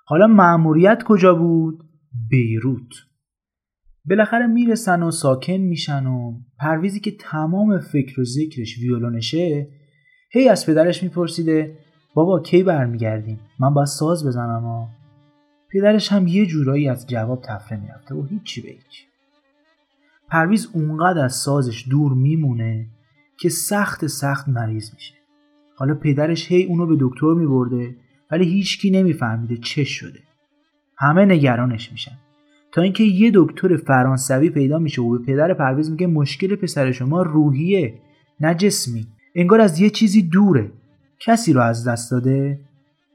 حالا 0.05 0.27
مأموریت 0.27 1.03
کجا 1.03 1.35
بود؟ 1.35 1.83
بیروت. 2.29 3.08
بالاخره 4.09 4.47
می‌رسن 4.47 5.03
و 5.03 5.11
ساکن 5.11 5.53
میشن 5.53 6.05
و 6.05 6.33
پرویزی 6.59 6.99
که 6.99 7.11
تمام 7.11 7.79
فکر 7.79 8.21
و 8.21 8.23
ذکرش 8.23 8.77
ویولونشه 8.77 9.67
هی 10.31 10.49
از 10.49 10.65
پدرش 10.65 11.03
میپرسیده 11.03 11.77
بابا 12.13 12.39
کی 12.39 12.63
برمیگردیم؟ 12.63 13.39
من 13.59 13.73
باید 13.73 13.87
ساز 13.87 14.27
بزنم 14.27 14.65
و 14.65 14.87
پدرش 15.71 16.11
هم 16.11 16.27
یه 16.27 16.45
جورایی 16.45 16.89
از 16.89 17.07
جواب 17.07 17.41
تفره 17.41 17.79
می‌رفته 17.79 18.15
و 18.15 18.25
هیچی 18.25 18.61
به 18.61 18.69
هیچ. 18.69 19.05
پرویز 20.29 20.69
اونقدر 20.73 21.23
از 21.23 21.35
سازش 21.35 21.85
دور 21.89 22.13
میمونه 22.13 22.85
که 23.39 23.49
سخت 23.49 24.07
سخت 24.07 24.47
مریض 24.47 24.93
میشه. 24.93 25.13
حالا 25.75 25.95
پدرش 25.95 26.51
هی 26.51 26.63
اونو 26.63 26.85
به 26.85 26.97
دکتر 26.99 27.33
میبرده 27.33 27.95
ولی 28.31 28.45
هیچکی 28.45 28.91
نمیفهمیده 28.91 29.57
چه 29.57 29.83
شده. 29.83 30.19
همه 30.97 31.25
نگرانش 31.25 31.91
میشن. 31.91 32.17
تا 32.71 32.81
اینکه 32.81 33.03
یه 33.03 33.31
دکتر 33.35 33.77
فرانسوی 33.77 34.49
پیدا 34.49 34.79
میشه 34.79 35.01
و 35.01 35.17
به 35.17 35.25
پدر 35.25 35.53
پرویز 35.53 35.91
میگه 35.91 36.07
مشکل 36.07 36.55
پسر 36.55 36.91
شما 36.91 37.21
روحیه 37.21 38.01
نه 38.39 38.55
جسمی. 38.55 39.07
انگار 39.35 39.61
از 39.61 39.79
یه 39.79 39.89
چیزی 39.89 40.21
دوره. 40.21 40.71
کسی 41.19 41.53
رو 41.53 41.61
از 41.61 41.87
دست 41.87 42.11
داده؟ 42.11 42.59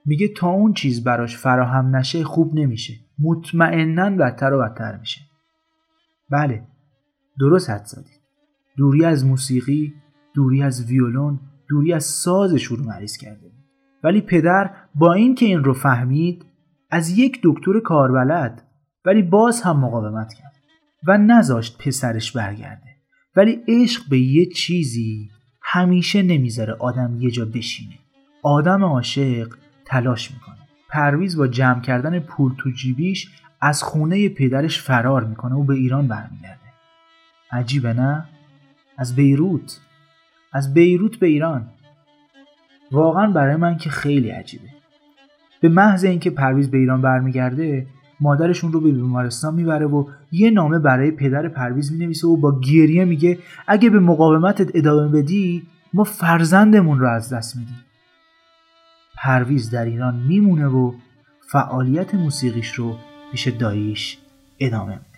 میگه 0.06 0.28
تا 0.28 0.48
اون 0.48 0.72
چیز 0.72 1.04
براش 1.04 1.36
فراهم 1.36 1.96
نشه 1.96 2.24
خوب 2.24 2.54
نمیشه. 2.54 2.94
مطمئنا 3.18 4.10
بدتر 4.10 4.52
و 4.52 4.58
بدتر 4.58 4.98
میشه. 4.98 5.20
بله 6.30 6.62
درست 7.40 7.70
حد 7.70 7.84
زدید. 7.84 8.20
دوری 8.76 9.04
از 9.04 9.26
موسیقی 9.26 9.94
دوری 10.34 10.62
از 10.62 10.90
ویولون 10.90 11.40
دوری 11.68 11.92
از 11.92 12.04
سازش 12.04 12.64
رو 12.64 12.76
مریض 12.84 13.16
کرده. 13.16 13.50
ولی 14.04 14.20
پدر 14.20 14.70
با 14.94 15.12
اینکه 15.12 15.46
این 15.46 15.64
رو 15.64 15.72
فهمید 15.72 16.44
از 16.90 17.18
یک 17.18 17.40
دکتر 17.42 17.80
کاربلد 17.80 18.62
ولی 19.04 19.22
باز 19.22 19.62
هم 19.62 19.80
مقاومت 19.80 20.34
کرد 20.34 20.54
و 21.06 21.18
نذاشت 21.18 21.78
پسرش 21.78 22.32
برگرده. 22.32 22.96
ولی 23.36 23.60
عشق 23.68 24.02
به 24.10 24.18
یه 24.18 24.46
چیزی 24.46 25.30
همیشه 25.62 26.22
نمی‌ذاره 26.22 26.72
آدم 26.72 27.16
یه 27.20 27.30
جا 27.30 27.44
بشینه. 27.44 27.98
آدم 28.42 28.84
عاشق 28.84 29.54
تلاش 29.84 30.30
می‌کنه. 30.30 30.58
پرویز 30.88 31.36
با 31.36 31.46
جمع 31.46 31.80
کردن 31.80 32.18
پول 32.18 32.54
تو 32.58 32.70
جیبیش 32.70 33.30
از 33.60 33.82
خونه 33.82 34.28
پدرش 34.28 34.80
فرار 34.80 35.24
می‌کنه. 35.24 35.54
و 35.54 35.64
به 35.64 35.74
ایران 35.74 36.08
برمیگرده. 36.08 36.58
عجیبه 37.52 37.92
نه؟ 37.92 38.24
از 38.98 39.16
بیروت. 39.16 39.80
از 40.52 40.74
بیروت 40.74 41.16
به 41.16 41.26
ایران. 41.26 41.68
واقعا 42.92 43.30
برای 43.30 43.56
من 43.56 43.76
که 43.76 43.90
خیلی 43.90 44.30
عجیبه. 44.30 44.68
به 45.60 45.68
محض 45.68 46.04
اینکه 46.04 46.30
پرویز 46.30 46.70
به 46.70 46.78
ایران 46.78 47.02
برمیگرده 47.02 47.86
مادرشون 48.24 48.72
رو 48.72 48.80
به 48.80 48.92
بیمارستان 48.92 49.54
می‌بره 49.54 49.86
و 49.86 50.04
یه 50.32 50.50
نامه 50.50 50.78
برای 50.78 51.10
پدر 51.10 51.48
پرویز 51.48 51.92
می‌نویسه 51.92 52.26
و 52.26 52.36
با 52.36 52.60
گریه 52.60 53.04
میگه 53.04 53.38
اگه 53.66 53.90
به 53.90 54.00
مقاومتت 54.00 54.70
ادامه 54.74 55.08
بدی 55.08 55.62
ما 55.94 56.04
فرزندمون 56.04 56.98
رو 57.00 57.08
از 57.08 57.32
دست 57.32 57.56
میدیم. 57.56 57.84
پرویز 59.16 59.70
در 59.70 59.84
ایران 59.84 60.14
میمونه 60.28 60.66
و 60.66 60.92
فعالیت 61.52 62.14
موسیقیش 62.14 62.72
رو 62.74 62.96
پیش 63.32 63.48
داییش 63.48 64.18
ادامه 64.60 64.92
میده. 64.92 65.13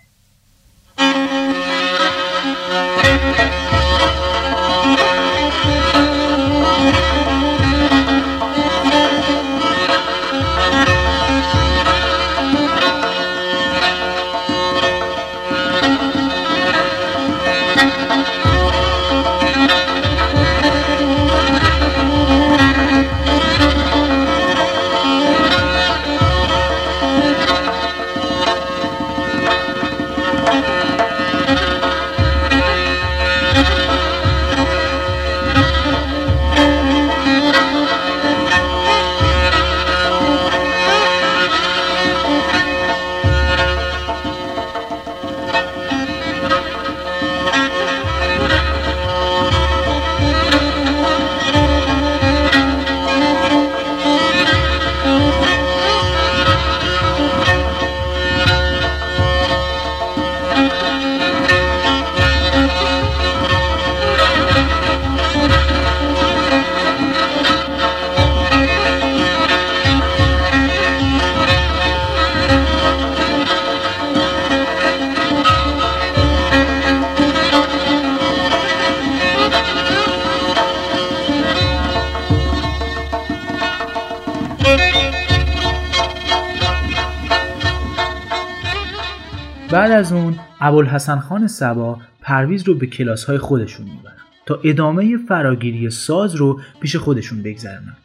ابوالحسن 90.76 91.18
خان 91.18 91.46
صبا 91.46 91.98
پرویز 92.20 92.68
رو 92.68 92.74
به 92.74 92.86
کلاس 92.86 93.24
های 93.24 93.38
خودشون 93.38 93.86
می‌برن 93.86 94.12
تا 94.46 94.60
ادامه 94.64 95.16
فراگیری 95.28 95.90
ساز 95.90 96.34
رو 96.34 96.60
پیش 96.80 96.96
خودشون 96.96 97.42
بگذرونن 97.42 97.96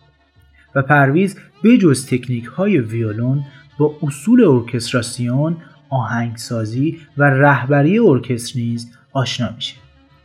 و 0.76 0.82
پرویز 0.82 1.38
بجز 1.64 2.06
تکنیک 2.06 2.46
های 2.46 2.80
ویولون 2.80 3.44
با 3.78 3.96
اصول 4.04 4.44
ارکستراسیون، 4.44 5.58
آهنگسازی 5.90 6.98
و 7.18 7.24
رهبری 7.24 8.00
ارکستر 8.00 8.60
نیز 8.60 8.88
آشنا 9.14 9.50
میشه. 9.56 9.76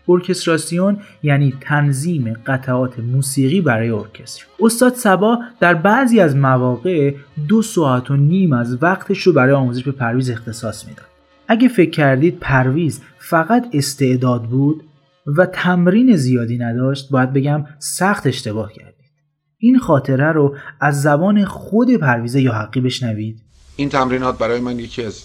ارکستراسیون 0.09 0.99
یعنی 1.23 1.55
تنظیم 1.61 2.37
قطعات 2.47 2.99
موسیقی 2.99 3.61
برای 3.61 3.91
ارکستر. 3.91 4.45
استاد 4.61 4.95
صبا 4.95 5.39
در 5.61 5.75
بعضی 5.75 6.21
از 6.21 6.37
مواقع 6.37 7.15
دو 7.49 7.63
ساعت 7.63 8.11
و 8.11 8.17
نیم 8.17 8.53
از 8.53 8.83
وقتش 8.83 9.23
رو 9.23 9.33
برای 9.33 9.53
آموزش 9.53 9.83
به 9.83 9.93
پرویز 9.93 10.31
اختصاص 10.31 10.89
می‌داد. 10.89 11.16
اگه 11.49 11.69
فکر 11.69 11.91
کردید 11.91 12.39
پرویز 12.39 13.01
فقط 13.19 13.67
استعداد 13.73 14.43
بود 14.43 14.85
و 15.27 15.47
تمرین 15.47 16.17
زیادی 16.17 16.59
نداشت 16.59 17.11
باید 17.11 17.33
بگم 17.33 17.65
سخت 17.79 18.27
اشتباه 18.27 18.73
کردید. 18.73 19.11
این 19.59 19.79
خاطره 19.79 20.33
رو 20.33 20.57
از 20.81 21.03
زبان 21.03 21.45
خود 21.45 21.91
پرویز 21.91 22.35
یا 22.35 22.53
حقی 22.53 22.81
بشنوید. 22.81 23.43
این 23.77 23.89
تمرینات 23.89 24.39
برای 24.39 24.61
من 24.61 24.79
یکی 24.79 25.05
از 25.05 25.25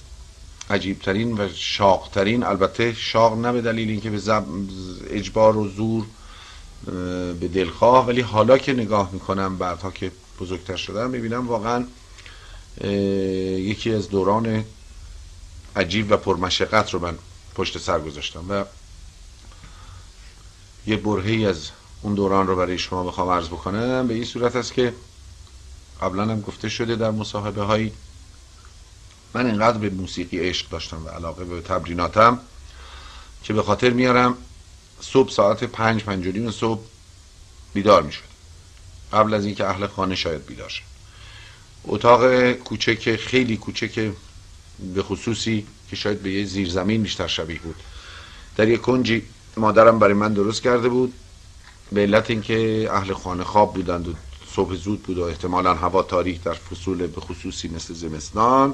عجیبترین 0.69 1.33
و 1.33 1.47
شاقترین 1.53 2.43
البته 2.43 2.93
شاق 2.93 3.45
نه 3.45 3.51
به 3.51 3.61
دلیل 3.61 3.89
اینکه 3.89 4.09
به 4.09 4.17
زب... 4.17 4.43
اجبار 5.09 5.57
و 5.57 5.67
زور 5.67 6.05
به 7.39 7.47
دلخواه 7.53 8.07
ولی 8.07 8.21
حالا 8.21 8.57
که 8.57 8.73
نگاه 8.73 9.09
می‌کنم 9.13 9.57
بعدها 9.57 9.91
که 9.91 10.11
بزرگتر 10.39 10.75
شدم 10.75 11.09
می‌بینم 11.09 11.47
واقعا 11.47 11.83
یکی 13.57 13.93
از 13.93 14.09
دوران 14.09 14.63
عجیب 15.75 16.11
و 16.11 16.17
پرمشقت 16.17 16.93
رو 16.93 16.99
من 16.99 17.17
پشت 17.55 17.77
سر 17.77 17.99
گذاشتم 17.99 18.45
و 18.49 18.63
یه 20.87 20.97
برهی 20.97 21.45
از 21.45 21.69
اون 22.01 22.13
دوران 22.13 22.47
رو 22.47 22.55
برای 22.55 22.77
شما 22.77 23.03
بخوام 23.03 23.29
عرض 23.29 23.47
بکنم. 23.47 24.07
به 24.07 24.13
این 24.13 24.25
صورت 24.25 24.55
است 24.55 24.73
که 24.73 24.93
قبلا 26.01 26.23
هم 26.23 26.41
گفته 26.41 26.69
شده 26.69 26.95
در 26.95 27.11
مصاحبه 27.11 27.61
هایی 27.61 27.93
من 29.33 29.45
اینقدر 29.45 29.77
به 29.77 29.89
موسیقی 29.89 30.39
عشق 30.39 30.69
داشتم 30.69 31.05
و 31.05 31.09
علاقه 31.09 31.45
به 31.45 31.61
تبریناتم 31.61 32.39
که 33.43 33.53
به 33.53 33.63
خاطر 33.63 33.89
میارم 33.89 34.37
صبح 35.01 35.31
ساعت 35.31 35.63
پنج 35.63 36.03
پنج 36.03 36.51
صبح 36.51 36.81
بیدار 37.73 38.03
می 38.03 38.11
قبل 39.13 39.33
از 39.33 39.45
اینکه 39.45 39.65
اهل 39.65 39.87
خانه 39.87 40.15
شاید 40.15 40.45
بیدار 40.45 40.69
شد 40.69 40.83
اتاق 41.83 42.51
کوچک 42.51 43.15
خیلی 43.15 43.57
کوچک 43.57 44.11
به 44.95 45.03
خصوصی 45.03 45.67
که 45.89 45.95
شاید 45.95 46.21
به 46.21 46.31
یه 46.31 46.45
زیرزمین 46.45 47.03
بیشتر 47.03 47.27
شبیه 47.27 47.59
بود. 47.59 47.75
در 48.57 48.67
یک 48.67 48.81
کنجی 48.81 49.23
مادرم 49.57 49.99
برای 49.99 50.13
من 50.13 50.33
درست 50.33 50.61
کرده 50.61 50.89
بود. 50.89 51.13
به 51.91 52.01
علت 52.01 52.29
اینکه 52.29 52.89
اهل 52.91 53.13
خانه 53.13 53.43
خواب 53.43 53.73
بودند 53.73 54.07
و 54.07 54.13
صبح 54.55 54.75
زود 54.75 55.03
بود 55.03 55.17
و 55.17 55.23
احتمالا 55.23 55.73
هوا 55.73 56.03
تاریک 56.03 56.43
در 56.43 56.53
فصول 56.53 57.07
به 57.07 57.21
خصوصی 57.21 57.67
مثل 57.67 57.93
زمستان 57.93 58.73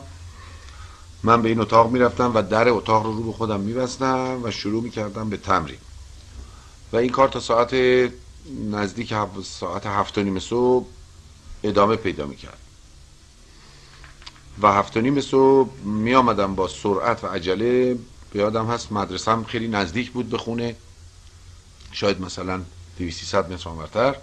من 1.23 1.41
به 1.41 1.49
این 1.49 1.59
اتاق 1.59 1.91
می‌رفتم 1.91 2.31
و 2.35 2.41
در 2.41 2.69
اتاق 2.69 3.05
رو 3.05 3.13
رو 3.13 3.23
به 3.23 3.31
خودم 3.31 3.59
میبستم 3.59 4.39
و 4.43 4.51
شروع 4.51 4.83
می‌کردم 4.83 5.29
به 5.29 5.37
تمرین. 5.37 5.77
و 6.93 6.97
این 6.97 7.09
کار 7.09 7.27
تا 7.27 7.39
ساعت 7.39 7.75
نزدیک 8.71 9.13
ساعت 9.43 9.85
هفت 9.85 10.17
و 10.17 10.23
نیم 10.23 10.39
صبح 10.39 10.85
ادامه 11.63 11.95
پیدا 11.95 12.25
می‌کرد. 12.25 12.66
و 14.61 14.67
هفت 14.67 14.97
و 14.97 15.01
نیم 15.01 15.21
صبح 15.21 15.71
می 15.83 16.15
آمدم 16.15 16.55
با 16.55 16.67
سرعت 16.67 17.23
و 17.23 17.27
عجله. 17.27 17.97
به 18.31 18.39
یادم 18.39 18.65
هست 18.65 18.91
مدرسم 18.91 19.43
خیلی 19.43 19.67
نزدیک 19.67 20.11
بود 20.11 20.29
به 20.29 20.37
خونه. 20.37 20.75
شاید 21.91 22.21
مثلا 22.21 22.61
200 22.97 23.35
متر 23.35 23.69
آمرتر 23.69 24.15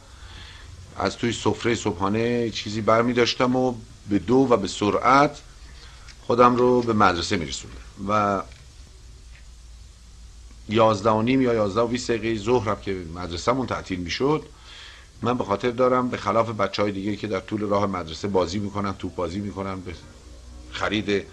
از 0.96 1.16
توی 1.16 1.32
سفره 1.32 1.74
صبحانه 1.74 2.50
چیزی 2.50 2.80
بر 2.80 3.02
می 3.02 3.12
داشتم 3.12 3.56
و 3.56 3.74
به 4.08 4.18
دو 4.18 4.34
و 4.50 4.56
به 4.56 4.68
سرعت 4.68 5.40
خودم 6.26 6.56
رو 6.56 6.82
به 6.82 6.92
مدرسه 6.92 7.36
می 7.36 7.50
و 8.08 8.42
یازده 10.68 11.10
و 11.10 11.22
نیم 11.22 11.42
یا 11.42 11.54
یازده 11.54 11.80
و 11.80 11.86
بیست 11.86 12.10
دقیقه 12.10 12.42
ظهرم 12.42 12.80
که 12.80 13.04
مدرسهمون 13.14 13.66
تعطیل 13.66 14.00
می 14.00 14.10
شد 14.10 14.46
من 15.22 15.38
به 15.38 15.44
خاطر 15.44 15.70
دارم 15.70 16.08
به 16.08 16.16
خلاف 16.16 16.50
بچه 16.50 16.82
های 16.82 16.92
دیگه 16.92 17.16
که 17.16 17.26
در 17.26 17.40
طول 17.40 17.60
راه 17.60 17.86
مدرسه 17.86 18.28
بازی 18.28 18.58
می‌کنن 18.58 18.94
توپ 18.94 19.14
بازی 19.14 19.40
می‌کنن 19.40 19.80
به 19.80 19.94
خرید 20.74 21.26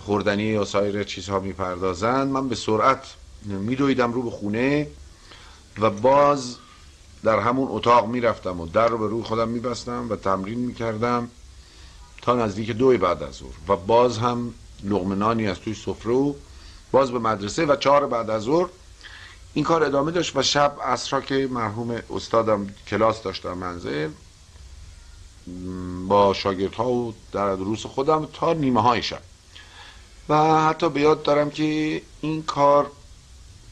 خوردنی 0.00 0.42
یا 0.42 0.64
سایر 0.64 1.04
چیزها 1.04 1.40
می‌پردازند. 1.40 2.28
من 2.28 2.48
به 2.48 2.54
سرعت 2.54 3.14
میدویدم 3.44 4.12
رو 4.12 4.22
به 4.22 4.30
خونه 4.30 4.86
و 5.78 5.90
باز 5.90 6.56
در 7.24 7.38
همون 7.38 7.68
اتاق 7.70 8.06
می‌رفتم 8.06 8.60
و 8.60 8.66
در 8.66 8.88
رو 8.88 8.98
به 8.98 9.08
روی 9.08 9.22
خودم 9.22 9.48
میبستم 9.48 10.06
و 10.10 10.16
تمرین 10.16 10.58
می‌کردم 10.58 11.30
تا 12.22 12.34
نزدیک 12.34 12.70
دوی 12.70 12.96
بعد 12.96 13.22
از 13.22 13.34
ظهر. 13.34 13.54
و 13.68 13.76
باز 13.76 14.18
هم 14.18 14.54
لغمنانی 14.84 15.48
از 15.48 15.60
توی 15.60 15.74
سفره 15.74 16.12
و 16.12 16.34
باز 16.92 17.10
به 17.10 17.18
مدرسه 17.18 17.66
و 17.66 17.76
چهار 17.76 18.06
بعد 18.06 18.30
از 18.30 18.42
ظهر 18.42 18.68
این 19.54 19.64
کار 19.64 19.84
ادامه 19.84 20.12
داشت 20.12 20.36
و 20.36 20.42
شب 20.42 20.76
اصرا 20.82 21.20
که 21.20 21.48
مرحوم 21.50 22.02
استادم 22.16 22.66
کلاس 22.88 23.22
داشت 23.22 23.42
در 23.42 23.54
منزل 23.54 24.08
با 26.08 26.34
شاگردها 26.34 26.92
و 26.92 27.14
در 27.32 27.54
دروس 27.54 27.86
خودم 27.86 28.28
تا 28.32 28.52
نیمه 28.52 28.82
های 28.82 29.02
شب 29.02 29.20
و 30.28 30.64
حتی 30.68 30.88
به 30.88 31.00
یاد 31.00 31.22
دارم 31.22 31.50
که 31.50 32.02
این 32.20 32.42
کار 32.42 32.90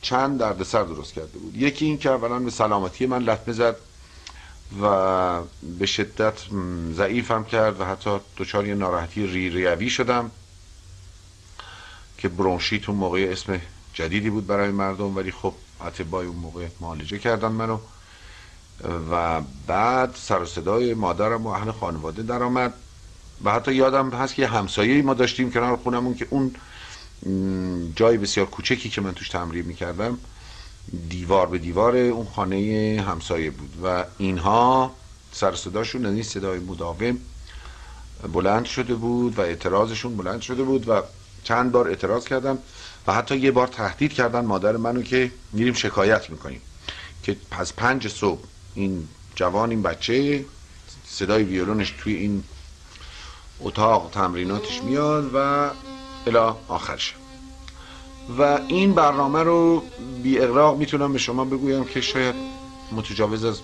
چند 0.03 0.41
دردسر 0.41 0.83
درست 0.83 1.13
کرده 1.13 1.39
بود. 1.39 1.57
یکی 1.57 1.85
این 1.85 1.99
که 1.99 2.11
اولا 2.11 2.39
به 2.39 2.51
سلامتی 2.51 3.07
من 3.07 3.23
لطمه 3.23 3.55
زد 3.55 3.77
و 4.83 5.43
به 5.79 5.87
شدت 5.87 6.35
ضعیفم 6.93 7.45
کرد 7.45 7.81
و 7.81 7.85
حتی 7.85 8.11
دچار 8.37 8.67
یه 8.67 8.75
ناراحتی 8.75 9.27
ریوی 9.27 9.91
شدم 9.91 10.31
که 12.19 12.29
برونشیت 12.29 12.89
اون 12.89 12.99
موقع 12.99 13.29
اسم 13.33 13.61
جدیدی 13.95 14.31
بود 14.31 14.47
برای 14.47 14.71
مردم 14.71 15.17
ولی 15.17 15.31
خب 15.31 15.55
اطبای 15.81 16.27
اون 16.27 16.37
موقع 16.37 16.67
معالجه 16.81 17.19
کردن 17.19 17.49
منو. 17.49 17.79
و 19.11 19.41
بعد 19.67 20.15
سر 20.15 20.43
و 20.43 20.47
صدای 20.47 20.95
مادرم 20.95 21.47
و 21.47 21.49
اهل 21.49 21.71
خانواده 21.71 22.23
در 22.23 22.43
آمد 22.43 22.75
و 23.45 23.53
حتی 23.53 23.75
یادم 23.75 24.11
هست 24.11 24.35
که 24.35 24.47
همسایه 24.47 25.03
ما 25.03 25.15
داشتیم 25.15 25.51
کنار 25.51 25.77
خونمون 25.77 26.15
که 26.15 26.27
اون 26.31 26.55
جای 27.97 28.19
بسیار 28.19 28.47
کوچکی 28.47 28.89
که 28.89 29.01
من 29.01 29.13
توش 29.13 29.29
تمرین 29.29 29.67
می‌کردم 29.67 30.19
دیوار 31.09 31.47
به 31.47 31.59
دیوار 31.59 31.97
اون 31.97 32.27
خانه 32.27 33.05
همسایه 33.09 33.51
بود. 33.51 33.71
و 33.85 34.05
اینها 34.19 34.93
سر 35.33 35.55
صداشون 35.55 36.05
یعنی 36.05 36.23
صدای 36.23 36.59
مداوم 36.59 37.19
بلند 38.33 38.65
شده 38.65 38.95
بود 38.95 39.39
و 39.39 39.41
اعتراضشون 39.41 40.17
بلند 40.17 40.41
شده 40.41 40.63
بود 40.63 40.89
و 40.89 41.03
چند 41.45 41.73
بار 41.73 41.89
اعتراض 41.89 42.25
کردن 42.25 42.59
و 43.07 43.15
حتی 43.15 43.37
یه 43.37 43.51
بار 43.51 43.67
تهدید 43.67 44.13
کردن 44.13 44.45
مادر 44.45 44.77
منو 44.77 45.03
که 45.03 45.31
میریم 45.53 45.75
شکایت 45.75 46.31
می‌کنیم 46.31 46.61
که 47.23 47.37
پس 47.51 47.73
پنج 47.73 48.09
صبح 48.09 48.43
این 48.75 49.09
جوان 49.35 49.71
این 49.71 49.83
بچه 49.83 50.45
صدای 51.07 51.43
ویولونش 51.43 51.95
توی 51.99 52.15
این 52.15 52.45
اتاق 53.61 54.11
تمریناتش 54.13 54.83
میاد 54.83 55.31
و 55.35 55.71
الا 56.27 56.57
آخرش 56.69 57.15
و 58.39 58.43
این 58.69 58.95
برنامه 58.95 59.43
رو 59.43 59.83
بی 60.23 60.39
اقراق 60.39 60.79
می‌تونم 60.79 61.13
به 61.13 61.19
شما 61.19 61.45
بگویم 61.45 61.85
که 61.85 62.01
شاید 62.01 62.35
متجاوز 62.93 63.45
از 63.45 63.61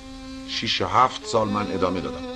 6 0.49 0.81
یا 0.81 0.89
7 0.89 1.27
سال 1.27 1.49
من 1.49 1.73
ادامه 1.73 2.01
دادم. 2.01 2.30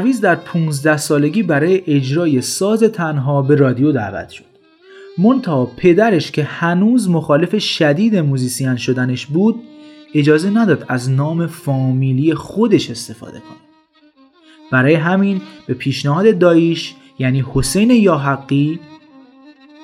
پرویز 0.00 0.20
در 0.20 0.34
15 0.34 0.96
سالگی 0.96 1.42
برای 1.42 1.82
اجرای 1.86 2.40
ساز 2.40 2.82
تنها 2.82 3.42
به 3.42 3.54
رادیو 3.54 3.92
دعوت 3.92 4.28
شد. 4.28 4.44
منتها 5.18 5.66
پدرش 5.76 6.30
که 6.30 6.44
هنوز 6.44 7.10
مخالف 7.10 7.58
شدید 7.58 8.16
موزیسین 8.16 8.76
شدنش 8.76 9.26
بود 9.26 9.62
اجازه 10.14 10.50
نداد 10.50 10.84
از 10.88 11.10
نام 11.10 11.46
فامیلی 11.46 12.34
خودش 12.34 12.90
استفاده 12.90 13.38
کنه. 13.38 13.58
برای 14.72 14.94
همین 14.94 15.40
به 15.66 15.74
پیشنهاد 15.74 16.38
داییش 16.38 16.94
یعنی 17.18 17.44
حسین 17.54 17.90
یاحقی 17.90 18.80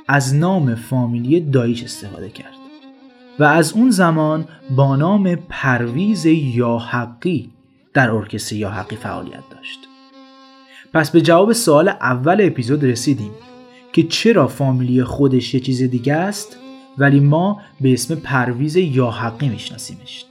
از 0.08 0.34
نام 0.34 0.74
فامیلی 0.74 1.40
داییش 1.40 1.84
استفاده 1.84 2.28
کرد 2.28 2.56
و 3.38 3.44
از 3.44 3.72
اون 3.72 3.90
زمان 3.90 4.48
با 4.76 4.96
نام 4.96 5.34
پرویز 5.34 6.26
یاحقی 6.26 7.50
در 7.94 8.10
ارکستر 8.10 8.56
یاحقی 8.56 8.96
فعالیت 8.96 9.42
داشت. 9.50 9.88
پس 10.96 11.10
به 11.10 11.20
جواب 11.20 11.52
سوال 11.52 11.88
اول 11.88 12.40
اپیزود 12.40 12.84
رسیدیم 12.84 13.30
که 13.92 14.02
چرا 14.02 14.48
فامیلی 14.48 15.04
خودش 15.04 15.54
یه 15.54 15.60
چیز 15.60 15.82
دیگه 15.82 16.14
است 16.14 16.56
ولی 16.98 17.20
ما 17.20 17.60
به 17.80 17.92
اسم 17.92 18.14
پرویز 18.14 18.76
یاحقی 18.76 19.48
میشناسیمش. 19.48 20.24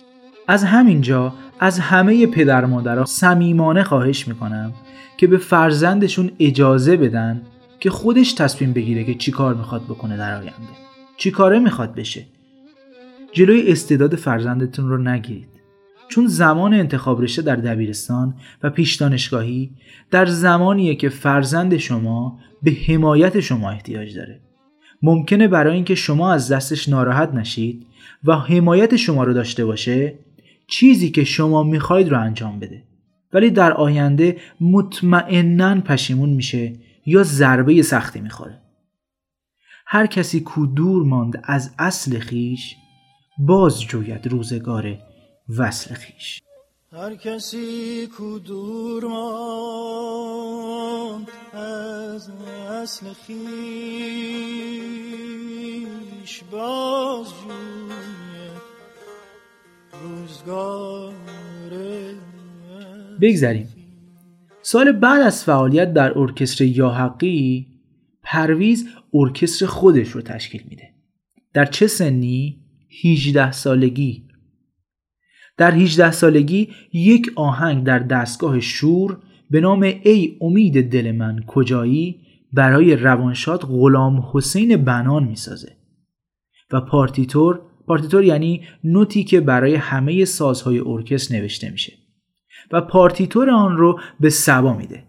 از 0.47 0.63
همینجا 0.63 1.34
از 1.60 1.80
همه 1.80 2.28
پدر 2.28 2.65
مادرها 2.65 3.06
صمیمانه 3.06 3.84
خواهش 3.84 4.28
می‌کنم 4.28 4.73
که 5.17 5.28
به 5.28 5.38
فرزندشون 5.38 6.32
اجازه 6.39 6.97
بدن 6.97 7.41
که 7.80 7.89
خودش 7.89 8.34
تصمیم 8.34 8.73
بگیره 8.73 9.04
که 9.04 9.13
چی 9.13 9.32
کار 9.32 9.54
می‌خواد 9.54 9.84
بکنه 9.84 10.17
در 10.17 10.34
آینده. 10.34 10.75
چی 11.17 11.32
کاره 11.32 11.60
می‌خواد 11.60 11.95
بشه؟ 11.95 12.25
جلوی 13.34 13.71
استعداد 13.71 14.15
فرزندتون 14.15 14.89
رو 14.89 14.97
نگیرید. 14.97 15.54
چون 16.07 16.27
زمان 16.27 16.73
انتخاب 16.73 17.21
رشته 17.21 17.41
در 17.41 17.55
دبیرستان 17.55 18.35
و 18.63 18.69
پیش 18.69 18.95
دانشگاهی 18.95 19.71
در 20.11 20.25
زمانیه 20.25 20.95
که 20.95 21.09
فرزند 21.09 21.77
شما 21.77 22.39
به 22.63 22.71
حمایت 22.71 23.39
شما 23.39 23.71
احتیاج 23.71 24.15
داره. 24.15 24.41
ممکنه 25.01 25.47
برای 25.47 25.75
اینکه 25.75 25.95
شما 25.95 26.33
از 26.33 26.51
دستش 26.51 26.89
ناراحت 26.89 27.33
نشید 27.33 27.85
و 28.23 28.35
حمایت 28.35 28.95
شما 28.95 29.23
رو 29.23 29.33
داشته 29.33 29.65
باشه 29.65 30.19
چیزی 30.67 31.11
که 31.11 31.23
شما 31.23 31.63
می‌خواید 31.63 32.09
رو 32.09 32.21
انجام 32.21 32.59
بده. 32.59 32.83
ولی 33.33 33.49
در 33.49 33.73
آینده 33.73 34.37
مطمئنا 34.61 35.81
پشیمون 35.81 36.29
میشه 36.29 36.73
یا 37.05 37.23
ضربه 37.23 37.81
سختی 37.81 38.21
می‌خوره. 38.21 38.61
هر 39.87 40.05
کسی 40.05 40.39
کو 40.39 40.65
دور 40.65 41.03
ماند 41.03 41.41
از 41.43 41.75
اصل 41.79 42.19
خیش 42.19 42.75
باز 43.37 43.81
جوید 43.81 44.27
روزگار 44.27 44.97
وصل 45.49 45.95
خیش. 45.95 46.41
هر 46.91 47.15
کسی 47.15 48.08
کو 48.17 48.39
دور 48.39 49.03
ماند 49.03 50.47
از 51.53 52.29
اصل 52.69 53.13
خیش 53.13 53.34
باز 56.51 57.34
روزگار 60.03 61.13
بگذریم. 63.21 63.67
سال 64.62 64.91
بعد 64.91 65.21
از 65.21 65.43
فعالیت 65.43 65.93
در 65.93 66.17
ارکستر 66.17 66.63
یاحقی 66.63 67.67
پرویز 68.23 68.88
ارکستر 69.13 69.65
خودش 69.65 70.10
رو 70.10 70.21
تشکیل 70.21 70.63
میده. 70.69 70.89
در 71.53 71.65
چه 71.65 71.88
سنی؟ 71.88 72.60
18 73.03 73.51
سالگی. 73.51 74.24
در 75.57 75.75
18 75.75 76.11
سالگی 76.11 76.69
یک 76.93 77.31
آهنگ 77.35 77.83
در 77.83 77.99
دستگاه 77.99 78.59
شور 78.59 79.17
به 79.49 79.61
نام 79.61 79.81
ای 79.81 80.37
امید 80.41 80.91
دل 80.91 81.11
من 81.11 81.43
کجایی 81.47 82.21
برای 82.53 82.95
روانشاد 82.95 83.61
غلام 83.61 84.29
حسین 84.33 84.77
بنان 84.77 85.23
می‌سازه. 85.23 85.71
و 86.71 86.81
پارتیتور 86.81 87.61
پارتیتور 87.87 88.23
یعنی 88.23 88.61
نتی 88.84 89.23
که 89.23 89.41
برای 89.41 89.75
همه 89.75 90.25
سازهای 90.25 90.79
ارکستر 90.79 91.35
نوشته 91.35 91.69
میشه. 91.69 91.93
و 92.71 92.81
پارتیتور 92.81 93.49
آن 93.49 93.77
رو 93.77 93.99
به 94.19 94.29
صبا 94.29 94.73
میده. 94.73 95.03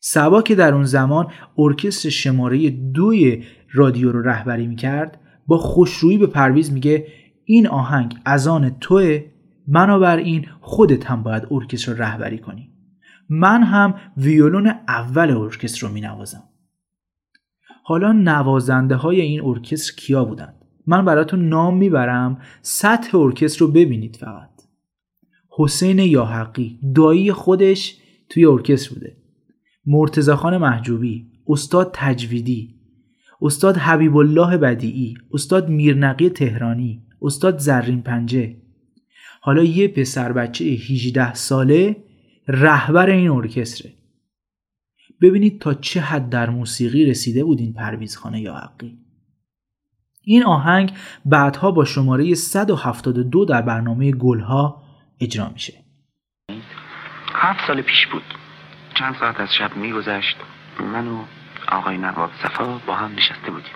سبا 0.00 0.42
که 0.42 0.54
در 0.54 0.74
اون 0.74 0.84
زمان 0.84 1.26
ارکستر 1.58 2.08
شماره 2.08 2.70
دوی 2.70 3.44
رادیو 3.72 4.12
رو 4.12 4.22
رهبری 4.22 4.66
می‌کرد 4.66 5.20
با 5.46 5.58
خوشرویی 5.58 6.18
به 6.18 6.26
پرویز 6.26 6.72
میگه 6.72 7.06
این 7.44 7.66
آهنگ 7.66 8.16
از 8.24 8.46
آن 8.46 8.76
توه 8.80 9.33
بنابراین 9.68 10.46
خودت 10.60 11.06
هم 11.06 11.22
باید 11.22 11.46
ارکستر 11.50 11.92
رو 11.92 12.02
رهبری 12.02 12.38
کنی. 12.38 12.70
من 13.28 13.62
هم 13.62 13.94
ویولون 14.16 14.66
اول 14.88 15.30
ارکستر 15.30 15.86
رو 15.86 15.92
مینوازم. 15.92 16.42
حالا 17.84 18.12
نوازنده 18.12 18.96
های 18.96 19.20
این 19.20 19.40
ارکستر 19.44 19.94
کیا 19.96 20.24
بودند؟ 20.24 20.54
من 20.86 21.04
براتون 21.04 21.48
نام 21.48 21.76
می‌برم 21.76 22.38
سطح 22.62 23.18
ارکستر 23.18 23.60
رو 23.60 23.70
ببینید 23.70 24.16
فقط. 24.16 24.50
حسین 25.50 25.98
یاحقی 25.98 26.80
دایی 26.94 27.32
خودش 27.32 27.98
توی 28.28 28.44
ارکستر 28.44 28.94
بوده. 28.94 29.16
مرتزا 29.86 30.36
خان 30.36 30.56
محجوبی 30.56 31.26
استاد 31.48 31.90
تجویدی 31.94 32.74
استاد 33.42 33.76
حبیب 33.76 34.16
الله 34.16 34.56
بدیعی 34.56 35.14
استاد 35.32 35.68
میرنقی 35.68 36.28
تهرانی 36.28 37.02
استاد 37.22 37.58
زرین 37.58 38.02
پنجه. 38.02 38.56
حالا 39.46 39.62
یه 39.62 39.88
پسر 39.88 40.32
بچه 40.32 40.64
18 40.64 41.34
ساله 41.34 41.96
رهبر 42.48 43.10
این 43.10 43.30
ارکستره. 43.30 43.92
ببینید 45.22 45.60
تا 45.60 45.74
چه 45.74 46.00
حد 46.00 46.28
در 46.28 46.50
موسیقی 46.50 47.06
رسیده 47.06 47.44
بود 47.44 47.60
این 47.60 47.72
پرویز 47.72 48.16
خانه 48.16 48.40
یا 48.40 48.54
حقی. 48.54 48.98
این 50.22 50.44
آهنگ 50.44 50.92
بعدها 51.24 51.70
با 51.70 51.84
شماره 51.84 52.34
172 52.34 53.44
در 53.44 53.62
برنامه 53.62 54.12
گلها 54.12 54.82
اجرا 55.20 55.48
میشه. 55.48 55.74
هفت 57.32 57.66
سال 57.66 57.82
پیش 57.82 58.06
بود. 58.12 58.22
چند 58.94 59.14
ساعت 59.20 59.40
از 59.40 59.48
شب 59.58 59.76
میگذشت. 59.76 60.36
من 60.80 61.08
و 61.08 61.24
آقای 61.68 61.98
نواب 61.98 62.30
صفا 62.42 62.80
با 62.86 62.94
هم 62.94 63.12
نشسته 63.12 63.50
بودیم. 63.50 63.74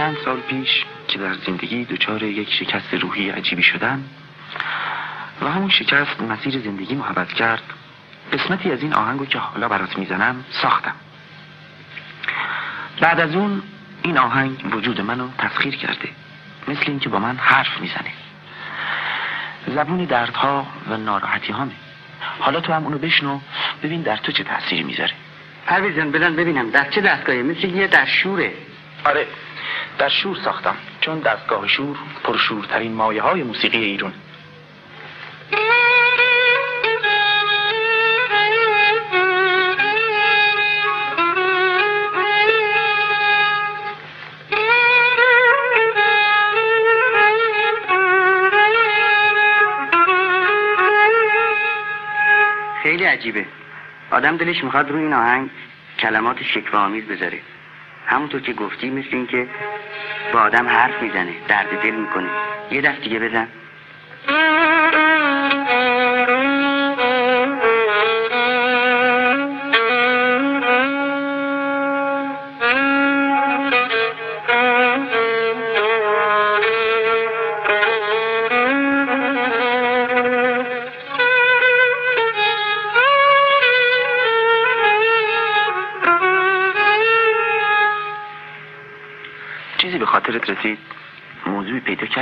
چند 0.00 0.16
سال 0.24 0.40
پیش 0.40 0.84
که 1.08 1.18
در 1.18 1.34
زندگی 1.34 1.84
دچار 1.84 2.22
یک 2.22 2.52
شکست 2.52 2.94
روحی 2.94 3.30
عجیبی 3.30 3.62
شدم 3.62 4.04
و 5.42 5.50
همون 5.50 5.68
شکست 5.68 6.20
مسیر 6.20 6.58
زندگی 6.58 6.94
محبت 6.94 7.32
کرد 7.32 7.62
قسمتی 8.32 8.72
از 8.72 8.82
این 8.82 8.92
آهنگو 8.94 9.26
که 9.26 9.38
حالا 9.38 9.68
برات 9.68 9.98
می‌زنم 9.98 10.44
ساختم. 10.50 10.94
بعد 13.00 13.20
از 13.20 13.34
اون 13.34 13.62
این 14.02 14.18
آهنگ 14.18 14.74
وجود 14.74 15.00
منو 15.00 15.28
تسخیر 15.38 15.76
کرده 15.76 16.08
مثل 16.68 16.84
اینکه 16.86 17.08
با 17.08 17.18
من 17.18 17.36
حرف 17.36 17.80
می‌زنه. 17.80 18.12
زبون 19.66 20.04
دردها 20.04 20.66
و 20.88 20.96
ناراحتی 20.96 21.52
هامه 21.52 21.72
حالا 22.38 22.60
تو 22.60 22.72
هم 22.72 22.84
اونو 22.84 22.98
بشنو 22.98 23.40
ببین 23.82 24.02
در 24.02 24.16
تو 24.16 24.32
چه 24.32 24.44
تاثیر 24.44 24.84
می‌ذاره. 24.84 25.12
پرویزان 25.66 26.10
بدن 26.10 26.36
ببینم 26.36 26.70
در 26.70 26.90
چه 26.90 27.00
دستگاهی؟ 27.00 27.42
مثل 27.42 27.68
یه 27.68 27.86
در 27.86 28.06
شوره. 28.06 28.52
آره. 29.04 29.26
در 29.98 30.08
شور 30.08 30.36
ساختم 30.44 30.76
چون 31.00 31.18
دستگاه 31.18 31.68
شور 31.68 31.96
پرشورترین 32.24 32.92
مایه 32.92 33.22
های 33.22 33.42
موسیقی 33.42 33.84
ایران 33.84 34.12
خیلی 52.82 53.04
عجیبه. 53.04 53.46
آدم 54.10 54.36
دلش 54.36 54.64
می‌خواد 54.64 54.90
روی 54.90 55.02
این 55.02 55.12
آهنگ 55.12 55.50
کلمات 55.98 56.42
شکوه 56.42 56.80
آمیز 56.80 57.04
بذاره. 57.04 57.40
همونطور 58.06 58.40
که 58.40 58.52
گفتی 58.52 58.90
مثل 58.90 59.08
این 59.12 59.26
که 59.26 59.48
با 60.32 60.40
آدم 60.40 60.68
حرف 60.68 61.02
می‌زنه 61.02 61.32
درد 61.48 61.82
دل 61.82 61.90
می‌کنه. 61.90 62.28
یه 62.70 62.80
دست 62.80 63.00
دیگه 63.00 63.18
بزن. 63.18 63.48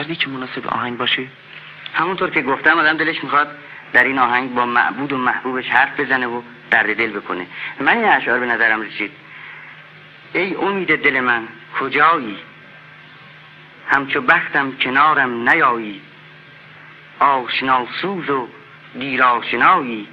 کردی 0.09 0.21
که 0.21 0.29
مناسب 0.29 0.67
آهنگ 0.67 0.99
باشه؟ 0.99 1.27
همونطور 1.95 2.31
که 2.31 2.43
گفتم 2.43 2.79
آدم 2.79 2.97
دلش 2.97 3.25
می‌خواد 3.25 3.49
در 3.93 4.05
این 4.05 4.19
آهنگ 4.19 4.55
با 4.55 4.67
معبود 4.67 5.13
و 5.13 5.17
محبوبش 5.17 5.69
حرف 5.69 6.01
بزنه 6.01 6.27
و 6.27 6.43
درد 6.71 6.97
دل 6.97 7.11
بکنه. 7.11 7.47
من 7.81 7.97
این 7.97 8.05
اشعار 8.05 8.41
به 8.41 8.47
نظرم 8.47 8.81
رسید. 8.81 9.11
ای 10.33 10.55
امید 10.55 11.03
دل 11.03 11.21
من 11.21 11.49
کجایی؟ 11.81 12.37
همچو 13.89 14.21
بختم 14.21 14.73
کنارم 14.73 15.49
نیایی. 15.49 16.01
آشناسوز 17.21 18.31
و 18.31 18.49
دیراشنایی 18.99 20.09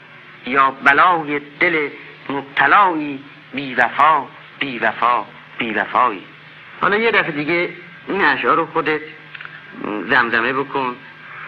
یا 0.47 0.71
بلای 0.71 1.41
دل 1.59 1.89
مبتلایی. 2.29 3.23
بی 3.53 3.75
وفا 3.75 4.25
بی 4.59 4.79
وفا 4.79 5.25
بی 5.57 5.71
وفایی. 5.73 6.23
حالا 6.81 6.97
یه 6.97 7.11
دفعه 7.11 7.31
دیگه 7.31 7.69
این 8.07 8.21
اشعار 8.21 8.57
رو 8.57 8.65
خودت 8.65 9.01
زمزمه 10.09 10.53
بکن 10.53 10.95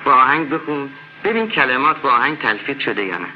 با 0.06 0.14
آهنگ 0.14 0.50
بخون 0.50 0.90
ببین 1.24 1.48
کلمات 1.50 2.02
با 2.02 2.10
آهنگ 2.10 2.38
تلفیق 2.38 2.80
شده 2.80 3.04
یا 3.04 3.18
نه. 3.18 3.28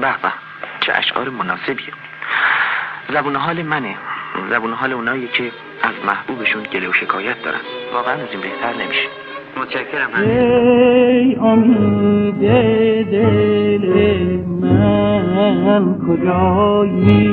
به 0.00 0.32
چه 0.80 0.92
اشعار 0.92 1.28
مناسبیه. 1.28 1.92
زبون 3.08 3.36
حال 3.36 3.62
منه. 3.62 3.96
زبون 4.50 4.72
حال 4.72 4.92
اونایی 4.92 5.28
که 5.28 5.52
محبوبشون 6.06 6.62
گله 6.72 6.88
و 6.88 6.92
شکایت 6.92 7.42
دارن. 7.44 7.60
واقعا 7.94 8.14
از 8.14 8.28
این 8.32 8.40
بهتر 8.40 8.72
نمیشه. 8.84 9.08
متشکرم. 9.60 10.10
ای 10.20 11.34
امید 11.34 12.40
دل 13.10 13.86
من 14.60 15.84
کجایی؟ 16.08 17.30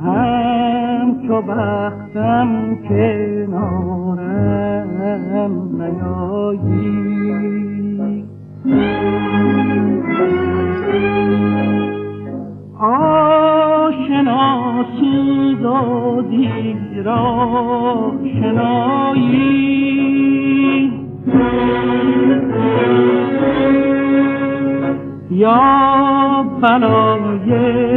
همچو 0.00 1.42
بختم 1.42 2.78
کنارم 2.88 3.76
نیایی. 5.82 7.65
آشنا 12.86 14.84
سوز 15.00 15.64
و 15.64 16.22
دیرا 16.30 18.12
شنایی 18.40 19.66
یا 25.30 26.44
بلای 26.62 27.48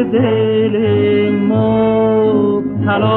دل 0.03 0.75
مبتلایی. 1.49 3.09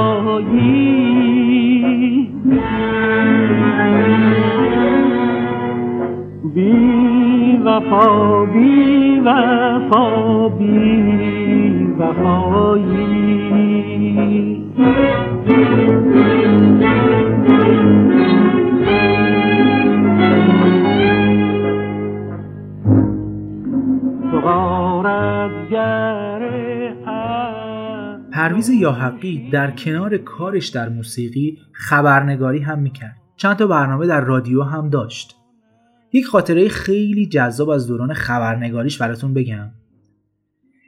بی 6.54 7.56
وفا 7.64 8.44
بی 8.44 9.20
وفا 9.24 10.48
بی 10.48 11.41
عشق 12.02 12.32
پرویز 28.32 28.70
یاحقی 28.70 29.50
در 29.52 29.70
کنار 29.70 30.16
کارش 30.16 30.68
در 30.68 30.88
موسیقی 30.88 31.58
خبرنگاری 31.72 32.58
هم 32.58 32.78
می‌کرد. 32.78 33.16
چند 33.36 33.56
تا 33.56 33.66
برنامه 33.66 34.06
در 34.06 34.20
رادیو 34.20 34.62
هم 34.62 34.90
داشت. 34.90 35.36
یک 36.12 36.26
خاطره 36.26 36.68
خیلی 36.68 37.26
جذاب 37.26 37.68
از 37.68 37.86
دوران 37.86 38.14
خبرنگاریش 38.14 38.98
براتون 38.98 39.34
بگم. 39.34 39.70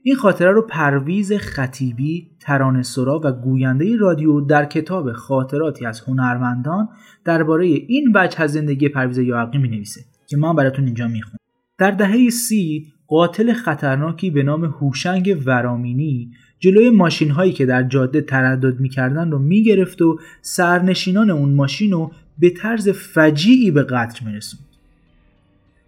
این 0.07 0.17
خاطره 0.17 0.51
رو 0.53 0.62
پرویز 0.62 1.33
خطیبی 1.33 2.31
ترانه 2.40 2.83
سرا 2.83 3.21
و 3.25 3.33
گوینده 3.33 3.97
رادیو 3.97 4.40
در 4.40 4.64
کتاب 4.64 5.12
خاطراتی 5.12 5.87
از 5.87 6.01
هنرمندان 6.01 6.88
درباره 7.25 7.67
این 7.67 8.12
وجه 8.14 8.40
از 8.40 8.53
زندگی 8.53 8.88
پرویز 8.88 9.19
یاحقی 9.19 9.59
می 9.59 9.69
نویسه 9.69 10.01
که 10.27 10.37
هم 10.37 10.57
براتون 10.57 10.85
اینجا 10.85 11.09
می‌خونم. 11.09 11.38
در 11.79 11.90
دهه 11.90 12.31
سی 12.31 12.93
قاتل 13.07 13.53
خطرناکی 13.53 14.31
به 14.31 14.43
نام 14.43 14.64
هوشنگ 14.64 15.43
ورامینی 15.47 16.31
جلوی 16.59 16.90
ماشین 16.90 17.31
هایی 17.31 17.53
که 17.53 17.67
در 17.67 17.83
جاده 17.83 18.21
تردد 18.21 18.81
می‌کردن 18.81 19.31
رو 19.31 19.38
می‌گرفت 19.38 20.03
و 20.03 20.19
سرنشینان 20.43 21.31
اون 21.31 21.55
ماشین 21.55 21.93
رو 21.93 22.12
به 22.38 22.51
طرز 22.51 22.88
فجیعی 22.88 23.71
به 23.71 23.83
قتل 23.83 24.27
میرسوند. 24.27 24.74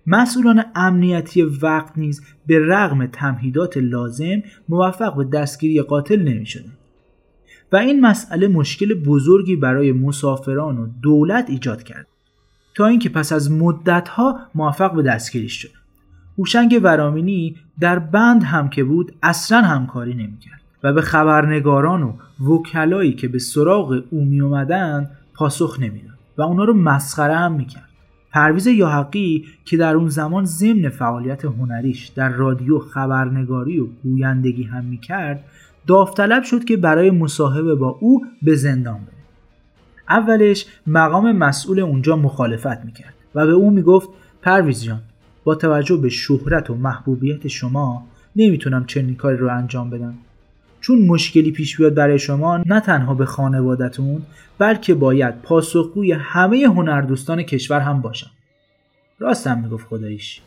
مسئولان 0.06 0.64
امنیتی 0.74 1.42
وقت 1.42 1.98
نیز 1.98 2.22
به 2.46 2.58
رغم 2.58 3.06
تمهیدات 3.06 3.76
لازم 3.76 4.42
موفق 4.68 5.16
به 5.16 5.24
دستگیری 5.24 5.82
قاتل 5.82 6.22
نمی 6.22 6.46
و 7.72 7.76
این 7.76 8.00
مسئله 8.00 8.48
مشکل 8.48 8.94
بزرگی 8.94 9.56
برای 9.56 9.92
مسافران 9.92 10.78
و 10.78 10.86
دولت 11.02 11.50
ایجاد 11.50 11.82
کرد. 11.82 12.06
تا 12.74 12.86
اینکه 12.86 13.08
پس 13.08 13.32
از 13.32 13.50
مدتها 13.50 14.38
موفق 14.54 14.94
به 14.94 15.02
دستگیریش 15.02 15.62
شد. 15.62 15.70
هوشنگ 16.38 16.80
ورامینی 16.82 17.56
در 17.80 17.98
بند 17.98 18.42
هم 18.42 18.68
که 18.68 18.84
بود 18.84 19.12
اصلا 19.22 19.60
همکاری 19.60 20.14
نمی‌کرد 20.14 20.60
و 20.82 20.92
به 20.92 21.02
خبرنگاران 21.02 22.02
و 22.02 22.12
وکلایی 22.44 23.12
که 23.12 23.28
به 23.28 23.38
سراغ 23.38 24.02
او 24.10 24.24
می 24.24 24.66
پاسخ 25.34 25.80
نمی‌داد 25.80 26.18
و 26.38 26.42
اونا 26.42 26.64
رو 26.64 26.74
مسخره 26.74 27.36
هم 27.36 27.52
می‌کرد. 27.52 27.85
پرویز 28.36 28.66
یاحقی 28.66 29.44
که 29.64 29.76
در 29.76 29.94
اون 29.94 30.08
زمان 30.08 30.44
ضمن 30.44 30.88
فعالیت 30.88 31.44
هنریش 31.44 32.06
در 32.06 32.28
رادیو 32.28 32.78
خبرنگاری 32.78 33.78
و 33.80 33.86
گویندگی 33.86 34.62
هم 34.62 34.84
می‌کرد 34.84 35.44
داوطلب 35.86 36.42
شد 36.42 36.64
که 36.64 36.76
برای 36.76 37.10
مصاحبه 37.10 37.74
با 37.74 37.88
او 38.00 38.26
به 38.42 38.54
زندان 38.54 38.94
بره. 38.94 39.16
اولش 40.08 40.66
مقام 40.86 41.32
مسئول 41.32 41.80
اونجا 41.80 42.16
مخالفت 42.16 42.84
می‌کرد 42.84 43.14
و 43.34 43.46
به 43.46 43.52
او 43.52 43.70
می‌گفت 43.70 44.08
پرویز 44.42 44.84
جان 44.84 45.00
با 45.44 45.54
توجه 45.54 45.96
به 45.96 46.08
شهرت 46.08 46.70
و 46.70 46.74
محبوبیت 46.74 47.48
شما 47.48 48.06
نمی‌تونم 48.36 48.84
چنین 48.84 49.14
کاری 49.14 49.36
رو 49.36 49.48
انجام 49.48 49.90
بدم. 49.90 50.14
چون 50.86 51.06
مشکلی 51.06 51.50
پیش 51.50 51.76
بیاد 51.76 51.94
برای 51.94 52.18
شما 52.18 52.56
نه 52.66 52.80
تنها 52.80 53.14
به 53.14 53.26
خانوادتون 53.26 54.22
بلکه 54.58 54.94
باید 54.94 55.42
پاسخگوی 55.42 56.12
همه 56.12 56.64
هنردوستان 56.66 57.42
کشور 57.42 57.80
هم 57.80 58.00
باشم. 58.00 58.30
راستم 59.18 59.58
می‌گفت 59.58 59.86
خداییش. 59.86 60.40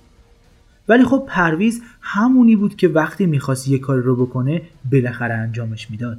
ولی 0.87 1.03
خب 1.03 1.25
پرویز 1.27 1.81
همونی 2.01 2.55
بود 2.55 2.75
که 2.75 2.87
وقتی 2.87 3.25
می‌خواست 3.25 3.67
یه 3.67 3.77
کار 3.77 3.97
رو 3.97 4.25
بکنه 4.25 4.61
بالاخره 4.91 5.33
انجامش 5.33 5.91
می‌داد. 5.91 6.17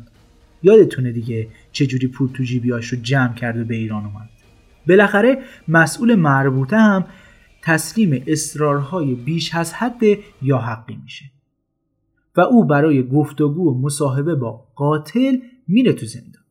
یادتونه 0.63 1.13
دیگه 1.13 1.49
چجوری 1.73 2.07
پول 2.07 2.29
تو 2.35 2.43
جیبیاش 2.43 2.89
رو 2.89 2.99
جمع 3.03 3.35
کرد 3.35 3.59
و 3.59 3.65
به 3.65 3.75
ایران 3.75 4.05
اومد. 4.05 4.29
بالاخره 4.89 5.39
مسئول 5.69 6.15
مربوطه 6.15 6.77
هم 6.77 7.05
تسلیم 7.63 8.25
اصرارهای 8.27 9.15
بیش 9.15 9.55
از 9.55 9.75
حد 9.75 10.01
یا 10.43 10.59
حقی 10.59 10.99
میشه. 11.05 11.25
و 12.41 12.43
او 12.43 12.65
برای 12.65 13.09
گفتگو 13.09 13.71
و 13.71 13.81
مصاحبه 13.81 14.35
با 14.35 14.67
قاتل 14.75 15.37
میره 15.69 15.93
تو 15.93 16.07
زندان. 16.07 16.43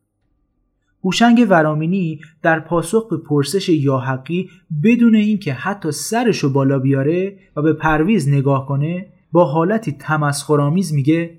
هوشنگ 1.04 1.46
ورامینی 1.50 2.20
در 2.42 2.60
پاسخ 2.60 3.08
به 3.08 3.16
پرسش 3.16 3.68
یاحقی 3.68 4.50
بدون 4.82 5.14
اینکه 5.14 5.52
حتی 5.52 5.92
سرشو 5.92 6.52
بالا 6.52 6.78
بیاره 6.78 7.38
و 7.56 7.62
به 7.62 7.72
پرویز 7.72 8.28
نگاه 8.28 8.66
کنه 8.66 9.06
با 9.32 9.44
حالتی 9.44 9.92
تمسخرآمیز 9.92 10.94
میگه 10.94 11.38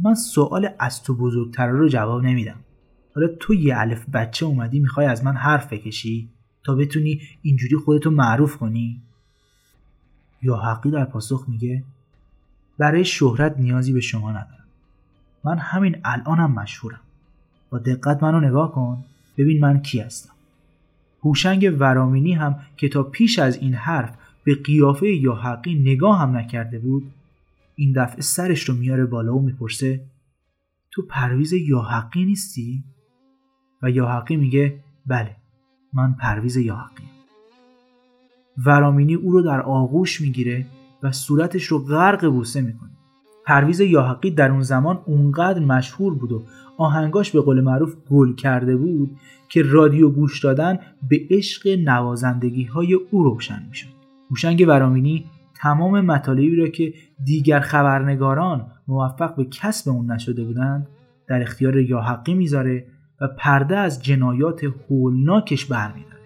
من 0.00 0.14
سوال 0.14 0.68
از 0.78 1.02
تو 1.02 1.16
بزرگتر 1.16 1.68
رو 1.68 1.88
جواب 1.88 2.22
نمیدم. 2.22 2.60
حالا 3.14 3.28
تو 3.40 3.54
یه 3.54 3.74
الف 3.76 4.08
بچه 4.08 4.46
اومدی 4.46 4.80
می‌خوای 4.80 5.06
از 5.06 5.24
من 5.24 5.32
حرف 5.32 5.72
بکشی 5.72 6.30
تا 6.64 6.74
بتونی 6.74 7.20
اینجوری 7.42 7.76
خودتو 7.76 8.10
معروف 8.10 8.56
کنی؟ 8.56 9.02
یا 10.42 10.56
حقی 10.56 10.90
در 10.90 11.04
پاسخ 11.04 11.44
میگه 11.48 11.84
برای 12.78 13.04
شهرت 13.04 13.58
نیازی 13.58 13.92
به 13.92 14.00
شما 14.00 14.30
ندارم. 14.30 14.66
من 15.44 15.58
همین 15.58 15.96
الانم 16.04 16.52
مشهورم. 16.52 17.00
با 17.70 17.78
دقت 17.78 18.22
منو 18.22 18.40
نگاه 18.40 18.72
کن 18.72 19.04
ببین 19.36 19.60
من 19.60 19.82
کی 19.82 20.00
هستم. 20.00 20.32
هوشنگ 21.24 21.76
ورامینی 21.78 22.32
هم 22.32 22.60
که 22.76 22.88
تا 22.88 23.02
پیش 23.02 23.38
از 23.38 23.56
این 23.56 23.74
حرف 23.74 24.16
به 24.44 24.54
قیافه 24.54 25.08
یا 25.08 25.34
حقی 25.34 25.74
نگاه 25.74 26.18
هم 26.20 26.36
نکرده 26.36 26.78
بود 26.78 27.12
این 27.76 27.92
دفعه 27.92 28.20
سرش 28.20 28.68
رو 28.68 28.74
میاره 28.74 29.06
بالا 29.06 29.34
و 29.36 29.42
می‌پرسه 29.42 30.00
تو 30.90 31.02
پرویز 31.02 31.52
یا 31.52 31.80
حقی 31.80 32.24
نیستی؟ 32.24 32.84
و 33.82 33.90
یا 33.90 34.08
حقی 34.08 34.36
میگه 34.36 34.78
بله 35.06 35.36
من 35.92 36.12
پرویز 36.12 36.56
یا 36.56 36.76
حقی 36.76 37.04
ورامینی 38.66 39.14
او 39.14 39.32
رو 39.32 39.42
در 39.42 39.60
آغوش 39.60 40.20
می‌گیره 40.20 40.66
و 41.02 41.12
صورتش 41.12 41.64
رو 41.64 41.78
غرق 41.78 42.26
بوسه 42.26 42.60
می‌کنه. 42.60 42.90
پرویز 43.46 43.80
یاحقی 43.80 44.30
در 44.30 44.50
اون 44.50 44.62
زمان 44.62 45.00
اونقدر 45.06 45.58
مشهور 45.58 46.14
بود 46.14 46.32
و 46.32 46.42
آهنگاش 46.78 47.30
به 47.30 47.40
قول 47.40 47.60
معروف 47.60 47.94
گل 48.10 48.34
کرده 48.34 48.76
بود 48.76 49.10
که 49.48 49.62
رادیو 49.62 50.10
گوش 50.10 50.44
دادن 50.44 50.78
به 51.08 51.20
عشق 51.30 51.68
نوازندگی 51.84 52.64
های 52.64 52.94
او 52.94 53.24
روشن 53.24 53.62
می‌شد. 53.68 53.88
هوشنگ 54.30 54.64
ورامینی 54.68 55.26
تمام 55.54 56.00
مطالبی 56.00 56.56
را 56.56 56.68
که 56.68 56.94
دیگر 57.24 57.60
خبرنگاران 57.60 58.66
موفق 58.88 59.36
به 59.36 59.44
کسب 59.44 59.90
اون 59.90 60.12
نشده 60.12 60.44
بودند 60.44 60.88
در 61.28 61.42
اختیار 61.42 61.76
یاحقی 61.76 62.34
می‌ذاره 62.34 62.86
و 63.20 63.28
پرده 63.38 63.76
از 63.76 64.02
جنایات 64.02 64.60
هولناکش 64.90 65.64
برمیداره. 65.64 66.22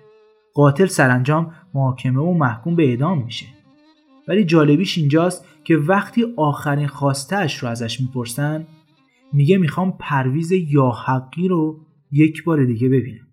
قاتل 0.55 0.87
سرانجام 0.87 1.53
محاکمه 1.75 2.21
و 2.21 2.35
محکوم 2.35 2.77
به 2.77 2.89
اعدام 2.89 3.25
میشه. 3.25 3.47
ولی 4.29 4.45
جالبیش 4.45 4.99
اینجاست 4.99 5.47
که 5.65 5.77
وقتی 5.77 6.25
آخرین 6.37 6.87
خواستهش 6.87 7.59
رو 7.59 7.69
ازش 7.69 8.01
می‌پرسن 8.01 8.67
میگه 9.33 9.59
می‌خوام 9.59 9.97
پرویز 9.99 10.53
یاحقی 10.53 11.49
رو 11.49 11.81
یک 12.13 12.45
بار 12.45 12.65
دیگه 12.65 12.89
ببینم. 12.89 13.27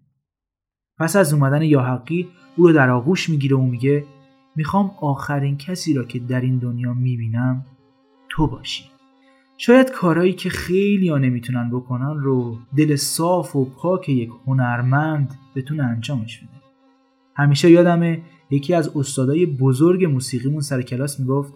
پس 1.00 1.16
از 1.16 1.34
اومدن 1.34 1.62
یاحقی 1.62 2.28
او 2.56 2.68
رو 2.68 2.74
در 2.74 2.90
آغوش 2.90 3.30
می‌گیره 3.30 3.56
و 3.56 3.62
میگه 3.62 4.06
می‌خوام 4.56 4.92
آخرین 5.02 5.58
کسی 5.58 5.94
را 5.94 6.04
که 6.04 6.20
در 6.20 6.42
این 6.42 6.58
دنیا 6.58 6.94
می‌بینم 6.94 7.66
تو 8.30 8.48
باشی. 8.48 8.84
شاید 9.58 9.92
کارهایی 9.92 10.34
که 10.34 10.50
خیلی 10.50 11.10
ها 11.10 11.18
نمی‌تونن 11.18 11.70
بکنن 11.70 12.18
رو 12.18 12.58
دل 12.78 12.96
صاف 12.96 13.56
و 13.56 13.66
پاک 13.66 14.10
یک 14.10 14.30
هنرمند 14.46 15.40
بتونه 15.56 15.84
انجامش 15.84 16.38
بده. 16.38 16.50
همیشه 17.36 17.72
یادمه 17.72 18.22
یکی 18.54 18.74
از 18.74 18.98
استادای 18.98 19.46
بزرگ 19.46 20.06
موسیقیمون 20.06 20.62
سر 20.62 20.82
کلاس 20.82 21.20
می‌گفت 21.20 21.54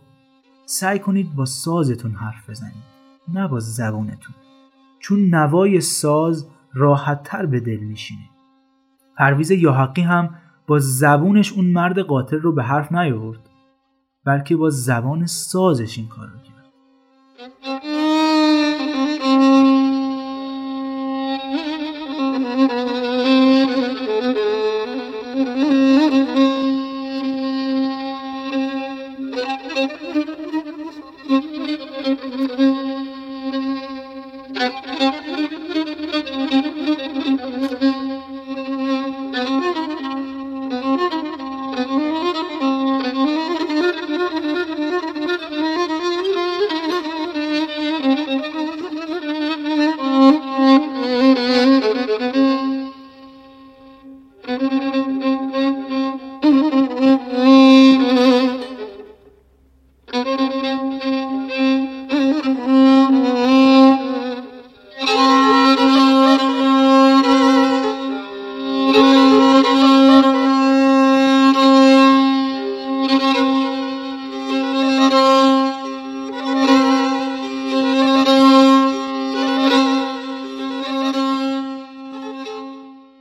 سعی 0.65 0.99
کنید 0.99 1.35
با 1.35 1.45
سازتون 1.45 2.11
حرف 2.11 2.49
بزنید 2.49 2.83
نه 3.33 3.47
با 3.47 3.59
زبونتون 3.59 4.35
چون 4.99 5.35
نوای 5.35 5.81
ساز 5.81 6.47
راحت 6.73 7.23
تر 7.23 7.45
به 7.45 7.59
دل 7.59 7.79
میشینه. 7.79 8.29
پرویز 9.17 9.51
یاحقی 9.51 10.01
هم 10.01 10.35
با 10.67 10.79
زبونش 10.79 11.53
اون 11.53 11.65
مرد 11.65 11.99
قاتل 11.99 12.39
رو 12.39 12.51
به 12.51 12.63
حرف 12.63 12.91
نیاورد 12.91 13.49
بلکه 14.25 14.55
با 14.55 14.69
زبان 14.69 15.25
سازش 15.25 15.97
این 15.97 16.07
کار 16.07 16.27
رو 16.27 16.37
کرد. 16.39 17.76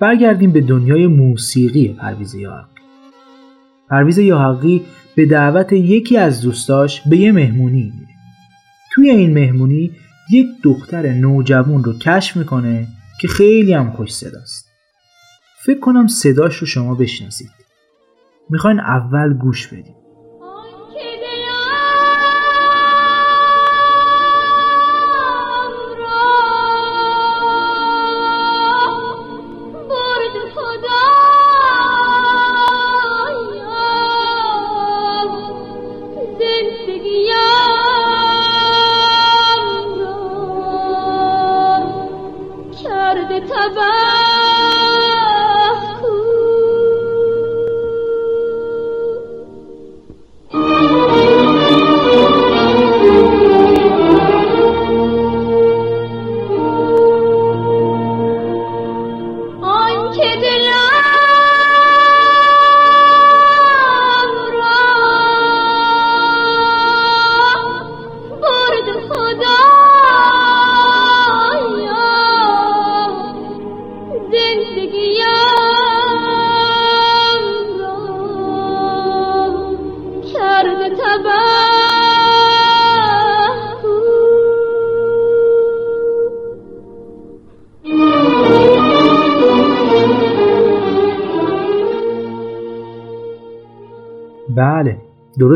برگردیم 0.06 0.52
به 0.52 0.60
دنیای 0.60 1.06
موسیقی 1.06 1.88
پرویز 1.88 2.34
یاحقی. 2.34 2.80
پرویز 3.90 4.18
یاحقی 4.18 4.82
به 5.14 5.26
دعوت 5.26 5.72
یکی 5.72 6.16
از 6.16 6.40
دوستاش 6.40 7.00
به 7.00 7.16
یه 7.16 7.32
مهمونی 7.32 7.82
میره. 7.82 8.14
توی 8.94 9.10
این 9.10 9.34
مهمونی 9.34 9.90
یک 10.30 10.46
دختر 10.62 11.12
نوجوان 11.12 11.84
رو 11.84 11.98
کشف 11.98 12.36
می‌کنه 12.36 12.88
که 13.20 13.28
خیلی 13.28 13.72
هم 13.72 13.90
خوش 13.90 14.14
صداست. 14.14 14.68
فکر 15.64 15.80
کنم 15.80 16.06
صداش 16.06 16.56
رو 16.56 16.66
شما 16.66 16.94
بشناسید. 16.94 17.50
می‌خواین 18.50 18.80
اول 18.80 19.34
گوش 19.34 19.66
بدیم 19.66 19.94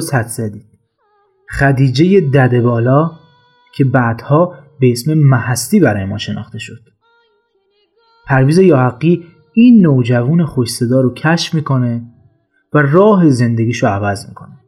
درست 0.01 0.15
حد 0.15 0.27
زدید 0.27 0.67
خدیجه 1.51 2.21
دده 2.21 2.61
بالا 2.61 3.11
که 3.75 3.85
بعدها 3.85 4.55
به 4.81 4.93
اسم 4.93 5.15
محستی 5.15 5.81
برای 5.81 6.05
ما 6.05 6.19
شناخته 6.19 6.59
شد. 6.59 6.81
پرویز 8.27 8.59
یاحقی 8.59 9.25
این 9.53 9.83
نوجوان 9.83 10.45
خوشصدا 10.45 11.01
رو 11.01 11.15
کشف 11.15 11.55
می‌کنه 11.55 12.03
و 12.73 12.79
راه 12.79 13.31
زندگیش 13.31 13.83
رو 13.83 13.89
عوض 13.89 14.29
می‌کنه. 14.29 14.59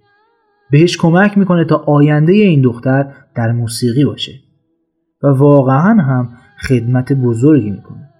بهش 0.70 0.96
کمک 0.96 1.38
می‌کنه 1.38 1.64
تا 1.64 1.76
آینده 1.76 2.32
این 2.32 2.62
دختر 2.62 3.14
در 3.34 3.52
موسیقی 3.52 4.04
باشه 4.04 4.32
و 5.22 5.26
واقعا 5.26 6.02
هم 6.02 6.28
خدمت 6.68 7.12
بزرگی 7.12 7.70
می‌کنه. 7.70 8.10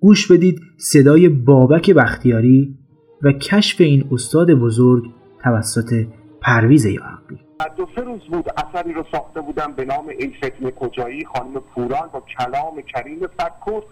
گوش 0.00 0.32
بدید 0.32 0.60
صدای 0.78 1.28
بابک 1.28 1.90
بختیاری 1.90 2.78
و 3.22 3.32
کشف 3.32 3.80
این 3.80 4.08
استاد 4.12 4.54
بزرگ 4.54 5.04
توسط 5.44 6.06
پرویز 6.42 6.86
یاحقی 6.86 7.38
دو 7.76 7.88
سه 7.94 8.00
روز 8.00 8.20
بود 8.20 8.44
اثری 8.56 8.92
رو 8.92 9.04
ساخته 9.12 9.40
بودم 9.40 9.72
به 9.72 9.84
نام 9.84 10.08
ای 10.08 10.34
فتن 10.38 10.70
کجایی. 10.70 11.24
خانم 11.24 11.52
پوران 11.52 12.08
با 12.12 12.22
کلام 12.38 12.82
کریم 12.82 13.18
فکر 13.18 13.82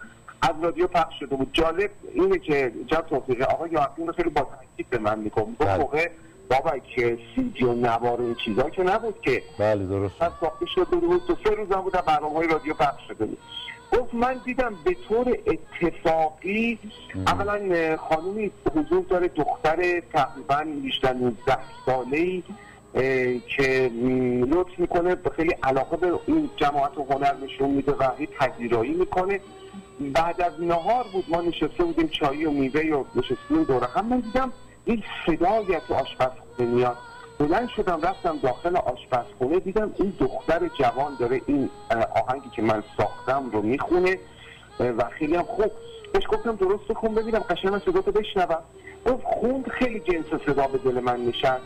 از 0.42 0.52
رادیو 0.62 0.86
پخش 0.86 1.14
شده 1.20 1.36
بود. 1.36 1.50
جالب 1.52 1.90
اینه 2.14 2.38
که 2.38 2.72
جا 2.86 3.00
توفیقه 3.00 3.44
آقا 3.44 3.66
یاحقی 3.66 4.06
رو 4.06 4.12
خیلی 4.12 4.30
با 4.30 4.40
تاکید 4.40 4.90
به 4.90 4.98
من 4.98 5.18
میگم 5.18 5.46
دو 5.58 5.66
موقع 5.66 6.10
بابا 6.50 6.78
که 6.78 7.18
سیدی 7.34 7.64
و 7.64 7.72
نوار 7.72 8.20
این 8.20 8.36
چیزا 8.44 8.70
که 8.70 8.82
نبود 8.82 9.20
که. 9.20 9.42
بله 9.58 9.86
درست. 9.86 10.22
از 10.22 10.32
ساخته 10.40 10.66
شده 10.66 10.96
بود. 10.96 11.26
دو 11.26 11.36
سه 11.44 11.50
روز 11.50 11.72
هم 11.72 11.80
بود 11.80 11.92
برنامه 11.92 12.34
های 12.34 12.48
رادیو 12.48 12.74
پخش 12.74 13.08
شده 13.08 13.26
بود. 13.26 13.38
گفت 13.92 14.14
من 14.14 14.40
دیدم 14.44 14.74
به 14.84 14.96
طور 15.08 15.38
اتفاقی 15.46 16.78
اولا 17.26 17.96
خانومی 17.96 18.50
حضور 18.76 19.04
داره 19.10 19.28
دختر 19.28 20.00
تقریبا 20.12 20.64
بیشتر 20.82 21.12
19 21.12 21.58
ساله 21.86 22.18
ای 22.18 22.42
که 23.56 23.90
لطف 24.50 24.78
می‌کنه 24.78 25.16
خیلی 25.36 25.54
علاقه 25.62 25.96
به 25.96 26.18
این 26.26 26.50
جماعت 26.56 26.98
و 26.98 27.06
هنر 27.10 27.34
نشون 27.44 27.70
میده 27.70 27.92
و 27.92 28.10
هی 28.18 28.26
پذیرایی 28.26 28.92
می‌کنه. 28.92 29.40
بعد 30.00 30.40
از 30.40 30.52
نهار 30.60 31.04
بود 31.12 31.24
ما 31.28 31.40
نشسته 31.40 31.84
بودیم 31.84 32.08
چایی 32.08 32.44
و 32.44 32.50
میوه 32.50 32.80
و 32.80 33.04
نشستیم 33.14 33.64
دوره. 33.64 33.86
هم 33.86 34.06
من 34.06 34.20
دیدم 34.20 34.52
این 34.84 35.02
صدایی 35.26 35.74
از 35.74 35.82
تو 35.88 35.94
آشپزخونه 35.94 36.68
میاد. 36.68 36.96
بلند 37.38 37.68
شدم 37.68 38.00
رفتم 38.02 38.38
داخل 38.42 38.76
آشپزخونه 38.76 39.60
دیدم 39.60 39.92
این 39.96 40.12
دختر 40.20 40.68
جوان 40.80 41.16
داره 41.20 41.40
این 41.46 41.70
آهنگی 42.26 42.48
که 42.56 42.62
من 42.62 42.82
ساختم 42.96 43.50
رو 43.50 43.62
می‌خونه 43.62 44.18
و 44.80 45.04
خیلی 45.18 45.36
هم 45.36 45.42
خوب. 45.42 45.70
بهش 46.12 46.24
گفتم 46.28 46.56
درست 46.56 46.92
خون 46.92 47.14
ببینم 47.14 47.38
قشنگ 47.38 47.72
من 47.72 47.78
صدا 47.78 48.00
بشنوم. 48.00 48.62
گفت 49.06 49.24
خوند 49.24 49.68
خیلی 49.68 50.00
جنس 50.00 50.40
صدا 50.46 50.66
به 50.66 50.78
دل 50.78 51.00
من 51.00 51.24
نشست. 51.24 51.62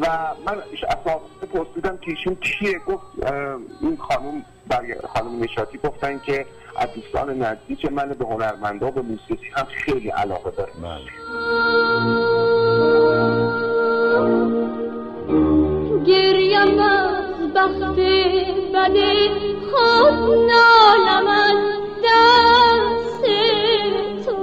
و 0.00 0.06
من 0.46 0.62
اساس 0.88 1.22
پرسیدم 1.52 1.96
که 1.96 2.10
ایشون 2.10 2.34
کیه؟ 2.34 2.78
گفت 2.78 3.04
این 3.80 3.96
خانم 3.96 4.44
برای 4.68 4.94
خانم 5.14 5.42
نشاتی 5.42 5.78
گفتن 5.78 6.18
که 6.18 6.46
از 6.76 6.88
دوستان 6.94 7.42
نزدیک 7.42 7.92
من 7.92 8.08
به 8.08 8.26
هنرمندا 8.26 8.90
به 8.90 9.02
موسیقی 9.02 9.48
هم 9.56 9.64
خیلی 9.64 10.08
علاقه 10.08 10.50
داره. 10.50 10.72
گریم 16.06 16.78
از 16.78 17.52
بخت 17.54 17.96
بده 18.74 19.30
خود 19.70 20.14
نالم 20.50 21.26
از 21.28 21.56
دست 22.04 23.24
تو. 24.26 24.36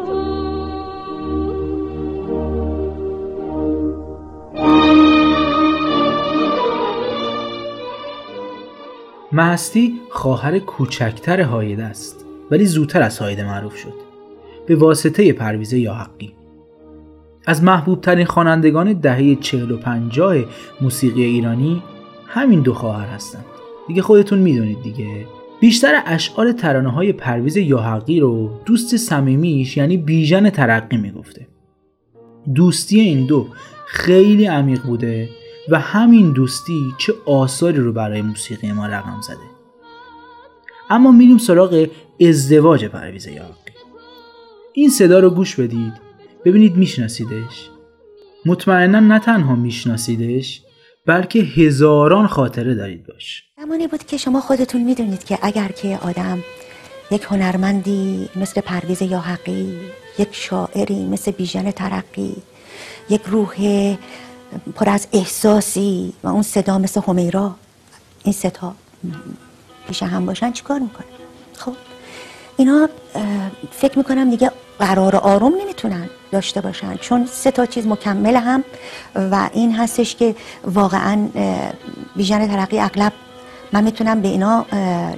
مهستی 9.32 10.02
خواهر 10.10 10.60
کوچکتر 10.60 11.42
هایده 11.42 11.84
است 11.84 12.26
ولی 12.52 12.66
زودتر 12.66 13.02
از 13.02 13.20
هایده 13.20 13.46
معروف 13.46 13.76
شد. 13.76 13.94
به 14.68 14.76
واسطه 14.76 15.34
پرویز 15.34 15.74
یاحقی 15.74 16.45
از 17.46 17.64
محبوب 17.64 18.02
ترین 18.02 18.26
خوانندگان 18.26 18.94
دهه 18.94 19.36
40 19.36 19.72
و 19.72 19.78
50 19.78 20.36
موسیقی 20.82 21.24
ایرانی 21.24 21.84
همین 22.28 22.62
دو 22.62 22.74
خواهر 22.74 23.08
هستند. 23.08 23.46
دیگه 23.88 24.02
خودتون 24.02 24.40
می‌دونید 24.40 24.82
دیگه. 24.82 25.26
بیشتر 25.60 26.02
اشعار 26.06 26.52
ترانه 26.52 26.92
های 26.92 27.14
پرویز 27.14 27.58
یاحقی 27.58 28.20
رو 28.20 28.60
دوست 28.66 28.98
صمیمیش 28.98 29.78
یعنی 29.78 29.98
بیژن 29.98 30.50
ترقی 30.50 30.98
می‌گفته. 30.98 31.48
دوستی 32.56 33.00
این 33.00 33.26
دو 33.26 33.48
خیلی 33.86 34.46
عمیق 34.46 34.82
بوده 34.82 35.30
و 35.70 35.80
همین 35.80 36.32
دوستی 36.32 36.94
چه 36.98 37.14
آثاری 37.26 37.78
رو 37.78 37.94
برای 37.94 38.22
موسیقی 38.22 38.72
ما 38.72 38.88
رقم 38.88 39.22
زده. 39.22 39.38
اما 40.90 41.12
میریم 41.12 41.38
سراغ 41.38 41.88
ازدواج 42.22 42.86
پرویز 42.86 43.28
یاحقی. 43.28 43.72
این 44.74 44.90
صدا 44.90 45.20
رو 45.20 45.30
گوش 45.30 45.56
بدید. 45.56 46.05
ببینید 46.46 46.76
میشناسیدش. 46.78 47.70
مطمئنا 48.46 49.00
نه 49.00 49.20
تنها 49.20 49.56
میشناسیدش 49.56 50.62
بلکه 51.06 51.40
هزاران 51.40 52.28
خاطره 52.28 52.76
دارید 52.76 53.08
باش. 53.08 53.44
زمانی 53.58 53.88
بود 53.88 54.04
که 54.04 54.18
شما 54.18 54.42
خودتون 54.42 54.84
می‌دونید 54.84 55.24
که 55.24 55.40
اگر 55.42 55.68
که 55.68 56.00
آدم 56.02 56.44
یک 57.12 57.24
هنرمندی 57.24 58.30
مثل 58.36 58.62
پرویز 58.62 59.02
یاحقی 59.02 59.80
یک 60.20 60.28
شاعری 60.32 61.06
مثل 61.06 61.32
بیژن 61.32 61.72
ترقی 61.72 62.36
یک 63.10 63.22
روح 63.26 63.56
پر 64.76 64.90
از 64.90 65.08
احساسی 65.14 66.14
و 66.24 66.28
اون 66.28 66.42
صدا 66.42 66.78
مثل 66.78 67.02
همیرا 67.08 67.56
این 68.24 68.34
ستا 68.34 68.76
پیش 69.88 70.04
هم 70.04 70.26
باشن 70.26 70.52
چیکار 70.52 70.80
می‌کنه 70.80 71.06
خب 71.58 71.74
اینا 72.58 72.90
فکر 73.72 73.98
می‌کنم 73.98 74.30
دیگه 74.30 74.52
قرار 74.80 75.16
آروم 75.16 75.54
نمی‌تونن. 75.62 76.10
داشته 76.36 76.62
باشن. 76.62 76.96
چون 76.96 77.26
سه 77.32 77.52
تا 77.52 77.66
چیز 77.66 77.88
مکمل 77.88 78.36
هم 78.36 78.64
و 79.16 79.50
این 79.54 79.76
هستش 79.76 80.16
که 80.16 80.36
واقعا 80.64 81.30
بیژن 82.16 82.48
ترقی 82.48 82.80
اغلب 82.80 83.14
من 83.74 83.84
می‌تونم 83.84 84.22
به 84.22 84.28
اینا 84.28 84.66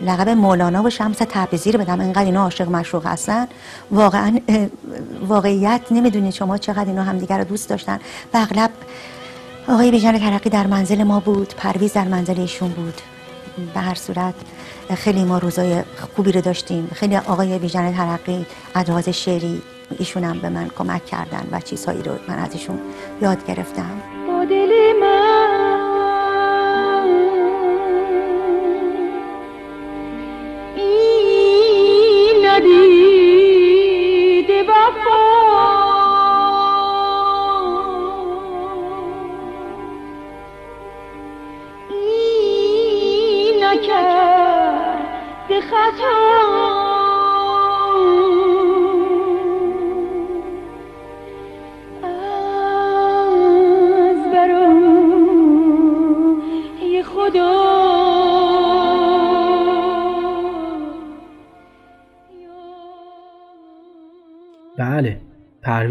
لقب 0.06 0.30
مولانا 0.30 0.84
و 0.84 0.90
شمس 0.90 1.18
تبریزی 1.18 1.72
بدم 1.72 2.00
اینقدر 2.00 2.26
اینا 2.26 2.44
عاشق 2.44 2.70
مشروق 2.70 3.06
هستن. 3.08 3.48
واقعا 3.92 4.40
واقعیت 5.22 5.82
نمی‌دونید 5.92 6.34
شما 6.34 6.58
چقدر 6.58 6.86
اینا 6.86 7.04
همدیگر 7.04 7.38
رو 7.38 7.44
دوست 7.44 7.70
داشتن. 7.70 8.00
و 8.34 8.38
اغلب 8.38 8.72
آقای 9.68 9.92
بیژن 9.92 10.18
ترقی 10.18 10.50
در 10.50 10.68
منزل 10.68 11.04
ما 11.04 11.20
بود 11.20 11.54
پرویز 11.58 11.94
در 11.94 12.08
منزل 12.08 12.40
ایشون 12.40 12.70
بود. 12.70 13.02
به 13.74 13.80
هر 13.80 13.96
صورت 13.96 14.34
خیلی 14.96 15.24
ما 15.24 15.38
روزای 15.38 15.84
خوبی 16.16 16.32
رو 16.32 16.42
داشتیم. 16.42 16.90
خیلی 16.94 17.18
آقای 17.18 17.60
بیژن 17.60 17.94
ترقی 17.94 18.46
ادراز 18.76 19.10
شعری 19.10 19.62
ایشون 20.00 20.24
هم 20.24 20.40
به 20.40 20.50
من 20.50 20.70
کمک 20.78 21.06
کردن 21.06 21.48
و 21.52 21.60
چیزهایی 21.60 22.04
رو 22.04 22.12
من 22.28 22.40
ازشون 22.40 22.80
یاد 23.22 23.46
گرفتم. 23.46 24.02
با 24.28 24.46
دل 24.46 24.94
من 25.02 25.27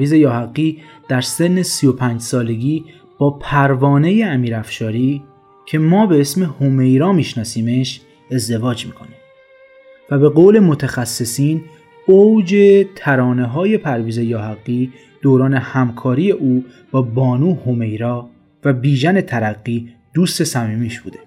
پرویز 0.06 0.20
یاحقی 0.20 0.82
در 1.08 1.20
سن 1.20 1.62
35 1.62 2.20
سالگی 2.20 2.84
با 3.18 3.30
پروانه 3.30 4.22
امیرافشاری 4.26 5.22
که 5.66 5.78
ما 5.78 6.06
به 6.06 6.20
اسم 6.20 6.54
همیرا 6.60 7.12
میشناسیمش 7.12 8.00
ازدواج 8.32 8.86
می‌کنه 8.86 9.16
و 10.10 10.18
به 10.18 10.28
قول 10.28 10.58
متخصصین 10.58 11.64
اوج 12.06 12.56
ترانه 12.96 13.46
های 13.46 13.78
پرویز 13.78 14.18
یاحقی 14.18 14.92
دوران 15.22 15.54
همکاری 15.54 16.30
او 16.30 16.64
با 16.90 17.02
بانو 17.02 17.56
همیرا 17.66 18.28
و 18.64 18.72
بیژن 18.72 19.20
ترقی 19.20 19.88
دوست 20.14 20.44
صمیمیش 20.44 21.00
بوده. 21.00 21.18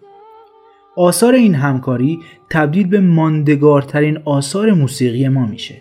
آثار 0.97 1.33
این 1.33 1.55
همکاری 1.55 2.19
تبدیل 2.49 2.87
به 2.87 2.99
ماندگارترین 2.99 4.17
آثار 4.25 4.73
موسیقی 4.73 5.27
ما 5.27 5.45
میشه. 5.45 5.75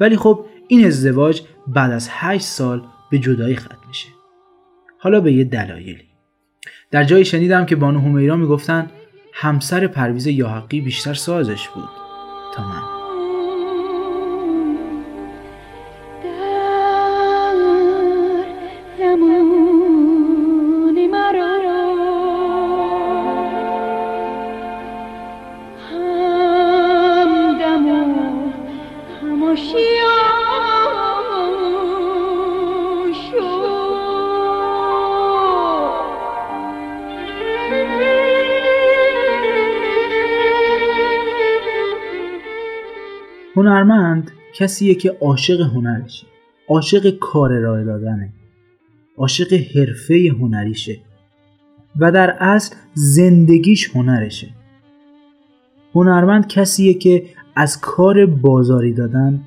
ولی 0.00 0.16
خب 0.16 0.44
این 0.68 0.86
ازدواج 0.86 1.42
بعد 1.66 1.90
از 1.90 2.08
8 2.10 2.44
سال 2.44 2.82
به 3.10 3.18
جدایی 3.18 3.56
ختم 3.56 3.78
میشه. 3.88 4.08
حالا 4.98 5.20
به 5.20 5.32
یه 5.32 5.44
دلایلی. 5.44 6.08
در 6.90 7.04
جایی 7.04 7.24
شنیدم 7.24 7.66
که 7.66 7.76
بانو 7.76 8.00
همیرا 8.00 8.36
می‌گفتن 8.36 8.90
همسر 9.32 9.86
پرویز 9.86 10.26
یاحقی 10.26 10.80
بیشتر 10.80 11.14
سازش 11.14 11.68
بود. 11.68 11.88
تا 12.54 12.68
من. 12.68 12.99
هنرمند 43.56 44.30
کسیه 44.54 44.94
که 44.94 45.16
عاشق 45.20 45.60
هنرشه. 45.60 46.26
عاشق 46.68 47.10
کار 47.10 47.52
ارائه 47.52 47.84
دادنه. 47.84 48.32
عاشق 49.16 49.52
حرفه 49.52 50.32
هنریشه. 50.40 50.98
و 52.00 52.12
در 52.12 52.30
اصل 52.30 52.76
زندگیش 52.94 53.90
هنرشه. 53.96 54.48
هنرمند 55.94 56.48
کسیه 56.48 56.94
که 56.94 57.24
از 57.56 57.80
کار 57.80 58.26
بازاری 58.26 58.92
دادن 58.92 59.40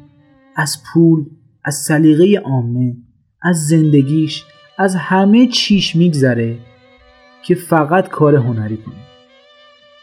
از 0.56 0.84
پول 0.84 1.26
از 1.64 1.76
سلیقه 1.76 2.40
عامه 2.40 2.96
از 3.42 3.68
زندگیش 3.68 4.44
از 4.78 4.96
همه 4.96 5.48
چیش 5.48 5.96
میگذره 5.96 6.58
که 7.46 7.56
فقط 7.56 8.10
کار 8.10 8.36
هنری 8.36 8.78
کنه. 8.78 8.96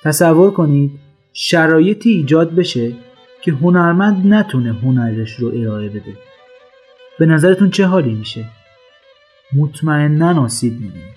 تصور 0.03 0.51
کنید 0.51 0.91
شرایطی 1.33 2.11
ایجاد 2.11 2.55
بشه 2.55 2.93
که 3.45 3.53
هنرمند 3.53 4.27
نتونه 4.27 4.73
هنرش 4.73 5.33
رو 5.33 5.49
ارائه 5.49 5.89
بده 5.89 6.17
به 7.19 7.27
نظرتون 7.27 7.71
چه 7.71 7.87
حالی 7.87 8.15
میشه؟ 8.15 8.45
مطمئنا 9.57 10.43
آسیب 10.43 10.73
می‌بینه 10.73 11.15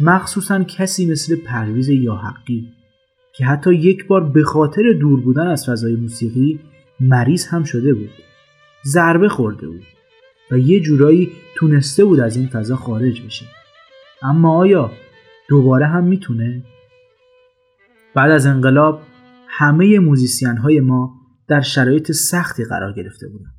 مخصوصا 0.00 0.64
کسی 0.64 1.06
مثل 1.06 1.36
پرویز 1.36 1.88
یا 1.88 2.14
حقی 2.14 2.72
که 3.32 3.44
حتی 3.44 3.74
یک 3.74 4.06
بار 4.06 4.20
به 4.20 4.42
خاطر 4.42 4.82
دور 5.00 5.20
بودن 5.20 5.46
از 5.46 5.68
فضای 5.68 5.96
موسیقی 5.96 6.60
مریض 7.00 7.46
هم 7.46 7.64
شده 7.64 7.94
بود 7.94 8.10
ضربه 8.86 9.28
خورده 9.28 9.66
بود 9.68 9.84
و 10.50 10.58
یه 10.58 10.80
جورایی 10.80 11.32
تونسته 11.56 12.04
بود 12.04 12.20
از 12.20 12.36
این 12.36 12.46
فضا 12.46 12.76
خارج 12.76 13.22
بشه 13.22 13.46
اما 14.22 14.56
آیا 14.56 14.90
دوباره 15.48 15.86
هم 15.86 16.04
می‌تونه؟ 16.04 16.62
بعد 18.14 18.30
از 18.30 18.46
انقلاب 18.46 19.02
همه 19.56 19.98
موزیسین 19.98 20.56
های 20.56 20.80
ما 20.80 21.14
در 21.48 21.60
شرایط 21.60 22.12
سختی 22.12 22.64
قرار 22.64 22.92
گرفته 22.92 23.28
بودند. 23.28 23.54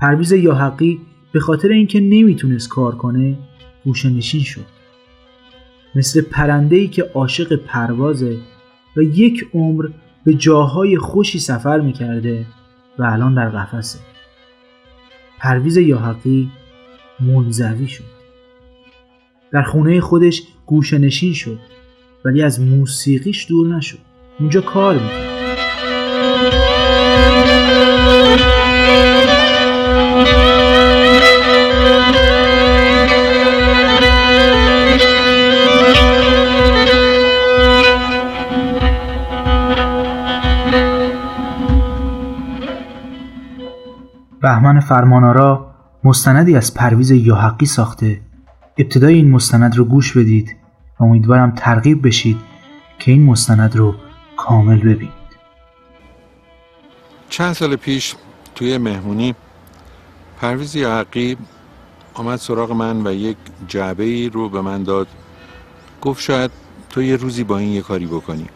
پرویز 0.00 0.32
یاحقی 0.32 1.00
به 1.32 1.40
خاطر 1.40 1.68
اینکه 1.68 2.00
نمی‌تونست 2.00 2.68
کار 2.68 2.96
کنه 2.96 3.38
گوشنشین 3.84 4.42
شد. 4.42 4.66
مثل 5.94 6.20
پرنده 6.20 6.86
که 6.86 7.02
عاشق 7.02 7.56
پروازه 7.56 8.38
و 8.96 9.02
یک 9.02 9.48
عمر 9.54 9.88
به 10.24 10.34
جاهای 10.34 10.98
خوشی 10.98 11.38
سفر 11.38 11.80
می‌کرده 11.80 12.46
و 12.98 13.02
الان 13.02 13.34
در 13.34 13.48
قفسه. 13.48 13.98
پرویز 15.38 15.76
یاحقی 15.76 16.50
منزوی 17.20 17.88
شد. 17.88 18.04
در 19.52 19.62
خونه 19.62 20.00
خودش 20.00 20.42
گوشنشین 20.66 21.32
شد 21.32 21.58
ولی 22.24 22.42
از 22.42 22.60
موسیقیش 22.60 23.46
دور 23.48 23.76
نشد. 23.76 24.05
اونجا 24.40 24.60
کار 24.60 24.94
می‌کرد. 24.94 25.26
بهمن 44.42 44.80
فرمانارا 44.80 45.66
مستندی 46.04 46.56
از 46.56 46.74
پرویز 46.74 47.10
یاحقی 47.10 47.66
ساخته 47.66 48.20
ابتدای 48.78 49.14
این 49.14 49.30
مستند 49.30 49.76
رو 49.76 49.84
گوش 49.84 50.16
بدید 50.16 50.56
امیدوارم 51.00 51.50
ترغیب 51.56 52.06
بشید 52.06 52.36
که 52.98 53.12
این 53.12 53.22
مستند 53.22 53.76
رو 53.76 53.94
کامل 54.36 54.78
ببینید 54.78 55.26
چند 57.28 57.52
سال 57.52 57.76
پیش 57.76 58.14
توی 58.54 58.78
مهمونی 58.78 59.34
پرویز 60.40 60.76
یاحقی 60.76 61.36
آمد 62.14 62.38
سراغ 62.38 62.72
من 62.72 63.06
و 63.06 63.12
یک 63.12 63.36
جعبه 63.68 64.04
ای 64.04 64.28
رو 64.28 64.48
به 64.48 64.60
من 64.60 64.82
داد. 64.82 65.08
گفت 66.00 66.22
شاید 66.22 66.50
تو 66.90 67.02
یه 67.02 67.16
روزی 67.16 67.44
با 67.44 67.58
این 67.58 67.72
یه 67.72 67.80
کاری 67.80 68.06
بکنی. 68.06 68.46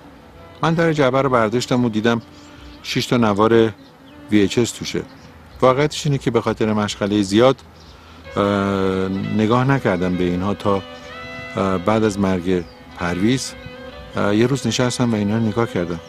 من 0.63 0.75
در 0.75 0.93
جعبه 0.93 1.23
رو 1.23 1.31
برداشتم 1.31 1.85
و 1.85 1.89
دیدم 1.89 2.23
6 2.83 3.07
تا 3.07 3.17
نوار 3.17 3.69
VHS 4.31 4.71
توشه. 4.79 5.03
واقعیتش 5.61 6.07
اینه 6.07 6.19
که 6.19 6.31
به 6.31 6.41
خاطر 6.41 6.73
مشغله 6.73 7.23
زیاد 7.23 7.57
نگاه 9.37 9.65
نکردم 9.65 10.17
به 10.17 10.25
اینها 10.25 10.55
تا 10.55 10.83
بعد 11.57 12.05
از 12.05 12.19
مرگ 12.19 12.65
پرویز 12.99 13.53
یه 14.17 14.47
روز 14.47 14.67
نشستم 14.67 15.13
و 15.13 15.17
اینا 15.17 15.39
نگاه 15.39 15.67
کردم. 15.67 16.01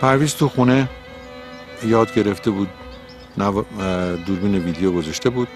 پرویز 0.00 0.34
تو 0.34 0.48
خونه 0.48 0.88
یاد 1.84 2.14
گرفته 2.14 2.50
بود 2.50 2.68
دوربین 4.26 4.54
ویدیو 4.54 4.92
گذاشته 4.92 5.30
بود 5.30 5.48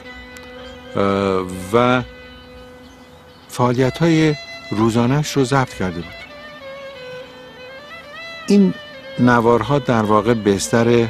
و 1.72 2.02
فعالیت 3.48 3.98
های 3.98 4.34
روزانش 4.70 5.32
رو 5.32 5.44
ضبط 5.44 5.74
کرده 5.74 6.00
بود. 6.00 6.14
این 8.48 8.74
نوارها 9.18 9.78
در 9.78 10.02
واقع 10.02 10.34
بستر 10.34 11.08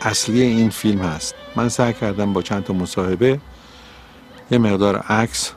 اصلی 0.00 0.42
این 0.42 0.70
فیلم 0.70 1.02
هست. 1.02 1.34
من 1.56 1.68
سعی 1.68 1.92
کردم 1.92 2.32
با 2.32 2.42
چند 2.42 2.64
تا 2.64 2.72
مصاحبه 2.72 3.40
یه 4.50 4.58
مقدار 4.58 4.96
عکس 4.96 5.52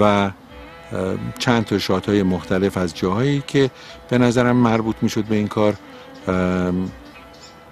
و 0.00 0.30
چند 1.38 1.64
تا 1.64 1.78
شات 1.78 2.08
های 2.08 2.22
مختلف 2.22 2.76
از 2.76 2.94
جاهایی 2.94 3.42
که 3.46 3.70
به 4.08 4.18
نظرم 4.18 4.56
مربوط 4.56 4.96
می 5.02 5.08
شد 5.08 5.24
به 5.24 5.36
این 5.36 5.48
کار. 5.48 5.74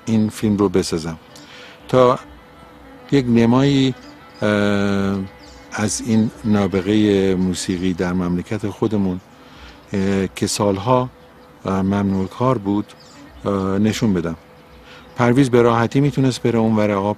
این 0.07 0.29
فیلم 0.29 0.57
رو 0.57 0.69
بسازم. 0.69 1.19
تا 1.89 2.19
یک 3.13 3.27
نمایی 3.29 3.95
از 5.73 6.03
این 6.07 6.31
نابغه 6.45 7.35
موسیقی 7.35 7.93
در 7.93 8.13
مملکت 8.13 8.69
خودمون 8.69 9.21
که 10.37 10.47
سالها 10.47 11.09
ممنوع 11.65 12.29
کار 12.29 12.59
بود 12.59 12.93
نشون 13.81 14.15
بدم. 14.15 14.37
پرویز 15.17 15.51
به 15.51 15.63
راحتی 15.63 16.01
می‌تونست 16.01 16.43
بره 16.43 16.59
اون 16.59 16.77
ور 16.77 16.91
آب. 16.91 17.17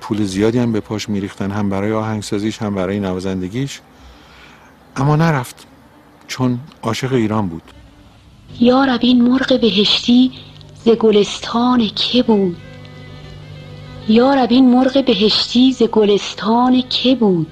پول 0.00 0.24
زیادی 0.24 0.58
هم 0.58 0.72
به 0.72 0.80
پاش 0.80 1.08
میریختن 1.08 1.50
هم 1.50 1.70
برای 1.70 1.92
آهنگسازیش 1.92 2.62
هم 2.62 2.74
برای 2.74 3.00
نوازندگیش. 3.00 3.80
اما 4.96 5.16
نرفت 5.16 5.66
چون 6.26 6.60
عاشق 6.82 7.12
ایران 7.12 7.48
بود. 7.48 7.62
یارب 8.60 9.00
این 9.02 9.22
مرغ 9.22 9.60
بهشتی 9.60 10.32
ز 10.84 10.88
گلستان 10.88 11.88
که 11.88 12.22
بود؟ 12.22 12.56
یارب 14.08 14.48
این 14.50 14.70
مرغ 14.70 15.04
بهشتی 15.04 15.72
ز 15.72 15.82
گلستان 15.82 16.82
که 16.88 17.14
بود؟ 17.14 17.46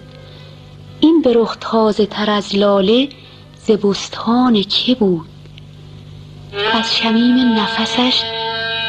این 1.00 1.22
به 1.22 1.32
رخ 1.36 1.56
تازه 1.60 2.06
تر 2.06 2.30
از 2.30 2.56
لاله 2.56 3.08
ز 3.66 3.70
بستان 3.70 4.62
که 4.62 4.94
بود؟ 4.94 5.26
از 6.72 6.96
شمیم 6.96 7.52
نفسش 7.52 8.22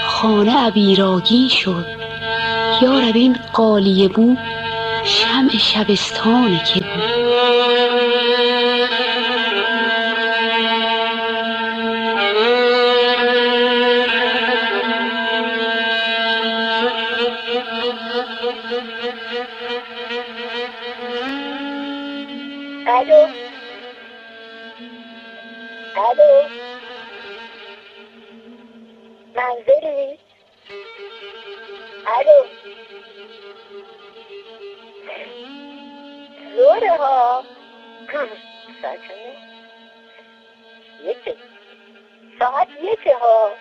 خانه 0.07 0.57
عبیراگین 0.57 1.49
شد. 1.49 2.02
یارب 2.83 3.15
این 3.15 3.39
قالیه 3.53 4.07
بو 4.07 4.35
شمع 5.03 5.57
شبستان 5.57 6.57
که 6.57 6.79
بود. 6.79 7.03
الو. 22.87 23.27
الو. 25.95 26.47
منزلی 29.35 30.19
الو. 32.07 32.62
زوره 36.63 36.97
ها. 36.97 37.43
یکه 41.03 41.37
ساعت 42.39 42.67
یکه 42.81 43.15
ها. 43.15 43.51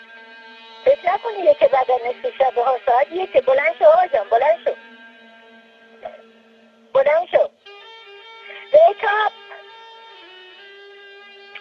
فکر 0.84 1.14
نکنی 1.14 1.50
یکه 1.50 1.68
بعد 1.68 1.86
نصف 1.90 2.36
شبه 2.38 2.64
ها. 2.64 2.78
ساعت 2.86 3.12
یکه 3.12 3.40
بلند 3.40 3.74
شو 3.78 3.84
آقا 3.84 4.24
بلند 4.30 4.64
شو. 4.64 4.74
بلند 6.94 7.28
شو. 7.30 7.48
Up! 9.12 9.32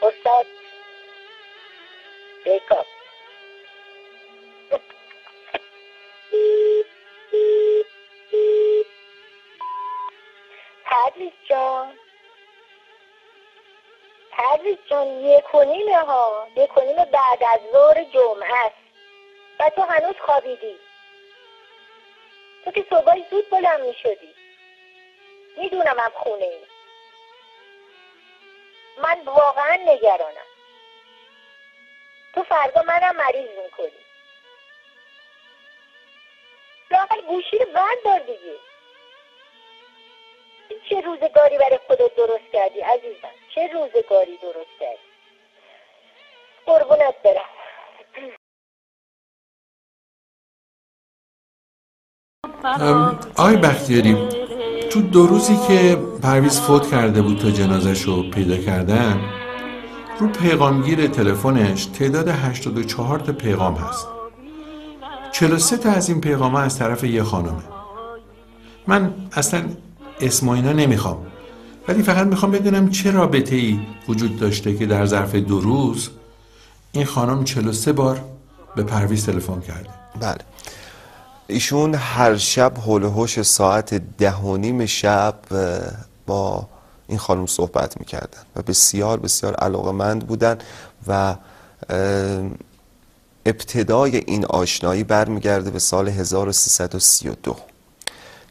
استاد. 0.01 0.45
Wake 2.45 2.71
پرویز 11.01 11.31
جان. 11.49 11.97
پرویز 14.31 14.77
جان 14.89 15.07
یک 15.07 15.55
و 15.55 15.63
نیمه 15.63 15.97
ها. 15.97 16.47
یک 16.55 16.77
و 16.77 16.81
بعد 17.05 17.43
از 17.53 17.59
ظهر 17.71 18.03
جمعه 18.03 18.65
است. 18.65 18.75
و 19.59 19.69
تو 19.69 19.81
هنوز 19.81 20.15
خوابیدی. 20.25 20.79
تو 22.65 22.71
که 22.71 22.85
صبحی 22.89 23.25
زود 23.31 23.49
بلند 23.49 23.81
می 23.81 23.93
شدی. 23.93 24.35
می‌دونم 25.57 25.99
هم 25.99 26.11
خونه 26.15 26.45
ای. 26.45 26.65
من 28.97 29.21
واقعا 29.25 29.75
نگرانم. 29.75 30.47
تو 32.35 32.43
فردا 32.43 32.81
منم 32.81 33.15
مریض 33.15 33.49
می‌کنی 33.63 33.91
لاقل 36.91 37.21
گوشی 37.21 37.57
رو 37.57 37.65
بردار 37.65 38.19
دیگه. 38.19 38.70
روزگاری 41.01 41.57
برای 41.57 41.79
خودت 41.87 42.15
درست 42.15 42.51
کردی 42.53 42.79
عزیزم؟ 42.79 43.35
چه 43.55 43.67
روزگاری 43.73 44.37
درست 44.37 44.79
کردی؟ 44.79 45.11
قربونت 46.65 47.15
برم. 47.23 47.45
آقای 53.37 53.57
بختیاری 53.57 54.27
تو 54.89 55.01
دو 55.01 55.27
روزی 55.27 55.57
که 55.67 55.97
پرویز 56.23 56.59
فوت 56.61 56.91
کرده 56.91 57.21
بود 57.21 57.39
تا 57.39 57.51
جنازش 57.51 58.01
رو 58.01 58.29
پیدا 58.29 58.57
کردن 58.57 59.21
رو 60.19 60.27
پیغامگیر 60.27 61.07
تلفنش 61.07 61.85
تعداد 61.85 62.27
84 62.27 63.19
تا 63.19 63.33
پیغام 63.33 63.75
هست. 63.75 64.07
43 65.31 65.77
تا 65.77 65.91
از 65.91 66.09
این 66.09 66.21
پیغام 66.21 66.55
از 66.55 66.79
طرف 66.79 67.03
یه 67.03 67.23
خانمه. 67.23 67.63
من 68.87 69.13
اصلا 69.33 69.69
اسم 70.21 70.49
اینا 70.49 70.73
نمی‌خوام. 70.73 71.27
ولی 71.87 72.03
فقط 72.03 72.27
می‌خوام 72.27 72.51
بدونم 72.51 72.89
چه 72.89 73.11
رابطه 73.11 73.55
ای 73.55 73.79
وجود 74.07 74.39
داشته 74.39 74.75
که 74.77 74.85
در 74.85 75.05
ظرف 75.05 75.35
دو 75.35 75.59
روز 75.61 76.09
این 76.91 77.05
خانم 77.05 77.43
43 77.43 77.93
بار 77.93 78.23
به 78.75 78.83
پرویز 78.83 79.25
تلفن 79.25 79.59
کرده. 79.59 79.89
بله. 80.19 80.37
ایشون 81.47 81.95
هر 81.95 82.37
شب 82.37 82.73
حول 82.77 83.03
و 83.03 83.09
حوش 83.09 83.41
ساعت 83.41 83.93
ده 83.93 84.35
و 84.35 84.57
نیم 84.57 84.85
شب 84.85 85.35
با 86.27 86.67
این 87.07 87.17
خانم 87.17 87.45
صحبت 87.45 87.99
می‌کردن 87.99 88.41
و 88.55 88.61
بسیار 88.61 89.19
بسیار 89.19 89.55
علاقمند 89.55 90.27
بودن 90.27 90.57
و 91.07 91.35
ابتدای 93.45 94.17
این 94.17 94.45
آشنایی 94.45 95.03
برمیگرده 95.03 95.71
به 95.71 95.79
سال 95.79 96.07
1332 96.07 97.55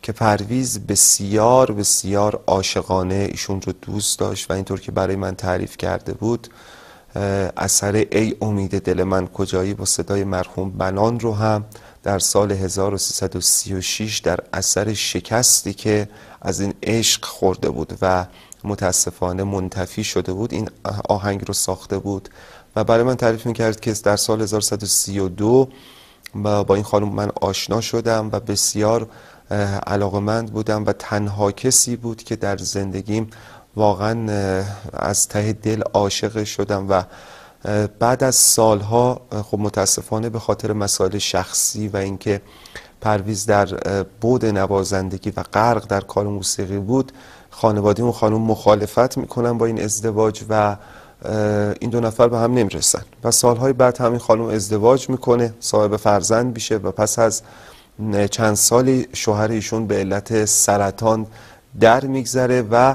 که 0.03 0.13
پرویز 0.13 0.79
بسیار 0.79 1.73
بسیار 1.73 2.43
عاشقانه 2.47 3.29
ایشون 3.31 3.63
رو 3.63 3.73
دوست 3.73 4.19
داشت 4.19 4.51
و 4.51 4.55
اینطور 4.55 4.81
که 4.81 4.93
برای 4.93 5.17
من 5.17 5.35
تعریف 5.35 5.77
کرده 5.77 6.13
بود 6.13 6.49
اثر 7.57 8.07
ای 8.13 8.37
امید 8.41 8.83
دل 8.83 9.03
من 9.03 9.27
کجایی 9.27 9.75
با 9.75 9.85
صدای 9.85 10.25
مرحوم 10.25 10.71
بنان 10.71 11.21
رو 11.21 11.35
هم 11.35 11.65
در 12.03 12.19
سال 12.19 12.53
1336 12.53 14.19
در 14.19 14.41
اثر 14.53 14.93
شکستی 14.93 15.75
که 15.75 16.09
از 16.43 16.61
این 16.61 16.75
عشق 16.83 17.25
خورده 17.25 17.71
بود 17.71 17.99
و 18.03 18.27
متاسفانه 18.65 19.45
منتفی 19.45 20.05
شده 20.05 20.33
بود 20.33 20.53
این 20.53 20.69
آهنگ 21.09 21.45
رو 21.47 21.55
ساخته 21.55 21.99
بود 21.99 22.29
و 22.77 22.85
برای 22.85 23.05
من 23.05 23.15
تعریف 23.15 23.47
می‌کرد 23.47 23.81
که 23.81 23.93
در 23.93 24.17
سال 24.17 24.43
1132 24.43 25.69
با 26.35 26.75
این 26.75 26.85
خانم 26.85 27.09
من 27.09 27.31
آشنا 27.41 27.81
شدم 27.81 28.29
و 28.33 28.41
بسیار 28.41 29.09
علاقمند 29.87 30.53
بودم 30.53 30.87
و 30.87 30.93
تنها 30.93 31.53
کسی 31.53 31.97
بود 31.97 32.23
که 32.23 32.37
در 32.37 32.57
زندگیم 32.57 33.31
واقعا 33.77 34.31
از 34.93 35.29
ته 35.29 35.53
دل 35.53 35.83
عاشق 35.83 36.45
شدم 36.45 36.87
و 36.89 37.03
بعد 37.99 38.25
از 38.25 38.35
سالها 38.35 39.21
خب 39.43 39.59
متاسفانه 39.59 40.29
به 40.29 40.39
خاطر 40.39 40.73
مسائل 40.73 41.19
شخصی 41.19 41.89
و 41.89 41.97
اینکه 41.97 42.41
پرویز 43.01 43.47
در 43.47 43.67
بود 44.21 44.47
نوازندگی 44.47 45.31
و 45.31 45.43
غرق 45.43 45.87
در 45.87 46.01
کار 46.01 46.27
موسیقی 46.27 46.79
بود 46.79 47.13
خانواده 47.51 48.03
اون 48.03 48.13
خانم 48.13 48.41
مخالفت 48.41 49.19
می‌کنن 49.19 49.59
با 49.59 49.67
این 49.67 49.83
ازدواج 49.83 50.45
و 50.49 50.77
این 51.81 51.91
دو 51.91 52.01
نفر 52.01 52.29
به 52.29 52.39
هم 52.39 52.55
نمی‌رسن. 52.55 53.03
و 53.25 53.31
سالهای 53.31 53.73
بعد 53.73 54.01
همین 54.01 54.19
خانم 54.19 54.45
ازدواج 54.45 55.09
می‌کنه 55.11 55.55
صاحب 55.61 55.97
فرزند 55.97 56.55
میشه 56.55 56.77
و 56.77 56.91
پس 56.91 57.19
از 57.19 57.43
چند 58.31 58.55
سالی 58.55 59.07
شوهر 59.13 59.51
ایشون 59.51 59.87
به 59.87 59.95
علت 59.95 60.45
سرطان 60.45 61.27
در 61.81 62.05
میگذره 62.05 62.63
و 62.63 62.95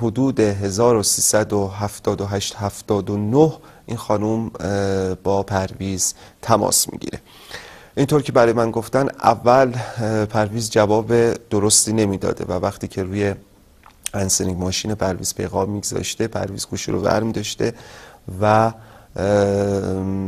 حدود 0.00 0.40
1378 0.40 2.54
79 2.56 3.52
این 3.86 3.96
خانم 3.96 4.50
اه، 4.60 5.14
با 5.14 5.42
پرویز 5.42 6.14
تماس 6.42 6.92
می‌گیره. 6.92 7.20
اینطور 7.96 8.22
که 8.22 8.32
برای 8.32 8.52
من 8.52 8.70
گفتن 8.70 9.08
اول 9.22 9.72
پرویز 10.26 10.70
جواب 10.70 11.34
درستی 11.34 11.92
نمی‌داده 11.92 12.44
و 12.44 12.52
وقتی 12.52 12.88
که 12.88 13.02
روی 13.02 13.34
answering 14.14 14.58
machine 14.58 14.94
پرویز 14.94 15.34
پیغام 15.34 15.70
میگذاشته 15.70 16.28
پرویز 16.28 16.66
گوشی 16.66 16.92
رو 16.92 17.00
ور 17.00 17.22
میداشته 17.22 17.74
و 18.40 18.72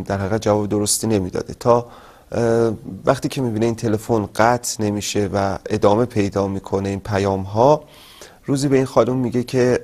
در 0.07 0.19
حقیقت 0.19 0.43
جواب 0.43 0.69
درستی 0.69 1.07
نمی‌داده. 1.07 1.55
تا 1.55 1.87
وقتی 3.05 3.29
که 3.29 3.41
می‌بینه 3.41 3.67
این 3.67 3.75
تلفن 3.75 4.29
قطع 4.37 4.83
نمیشه 4.85 5.31
و 5.33 5.59
ادامه 5.67 6.05
پیدا 6.05 6.49
می‌کنه 6.49 6.89
این 6.89 7.01
پیام 7.01 7.43
ها 7.43 7.85
روزی 8.47 8.69
به 8.69 8.77
این 8.77 8.85
خانم 8.85 9.17
میگه 9.17 9.43
که 9.43 9.81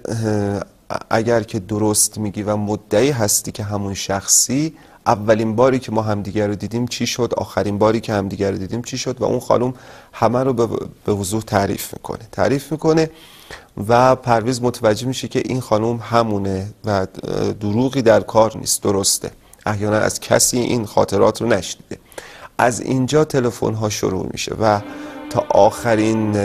اگر 1.10 1.42
که 1.42 1.58
درست 1.58 2.18
میگی 2.18 2.42
و 2.42 2.56
مدعی 2.56 3.10
هستی 3.10 3.52
که 3.52 3.62
همون 3.62 3.94
شخصی 3.94 4.74
اولین 5.06 5.56
باری 5.56 5.78
که 5.78 5.92
ما 5.92 6.02
همدیگر 6.02 6.46
رو 6.46 6.54
دیدیم 6.54 6.86
چی 6.86 7.06
شد؟ 7.06 7.34
آخرین 7.36 7.78
باری 7.78 8.00
که 8.00 8.12
همدیگر 8.12 8.50
رو 8.50 8.58
دیدیم 8.58 8.82
چی 8.82 8.98
شد؟ 8.98 9.20
و 9.20 9.24
اون 9.24 9.40
خانم 9.40 9.74
همه 10.12 10.44
رو 10.44 10.52
به 11.04 11.12
وضوح 11.12 11.42
تعریف 11.42 11.92
می‌کنه. 11.92 12.28
تعریف 12.32 12.72
می‌کنه 12.72 13.10
و 13.88 14.16
پرویز 14.16 14.62
متوجه 14.62 15.06
میشه 15.06 15.28
که 15.28 15.42
این 15.44 15.60
خانم 15.60 15.96
همونه 15.96 16.72
و 16.84 17.06
دروغی 17.60 18.02
در 18.02 18.20
کار 18.20 18.58
نیست. 18.58 18.82
درسته. 18.82 19.30
احیانا 19.66 19.96
از 19.96 20.20
کسی 20.20 20.58
این 20.58 20.86
خاطرات 20.86 21.42
رو 21.42 21.48
نشنیده. 21.48 21.98
از 22.60 22.80
اینجا 22.80 23.24
تلفن 23.24 23.74
ها 23.74 23.88
شروع 23.88 24.26
میشه 24.32 24.54
و 24.60 24.80
تا 25.30 25.46
آخرین 25.50 26.36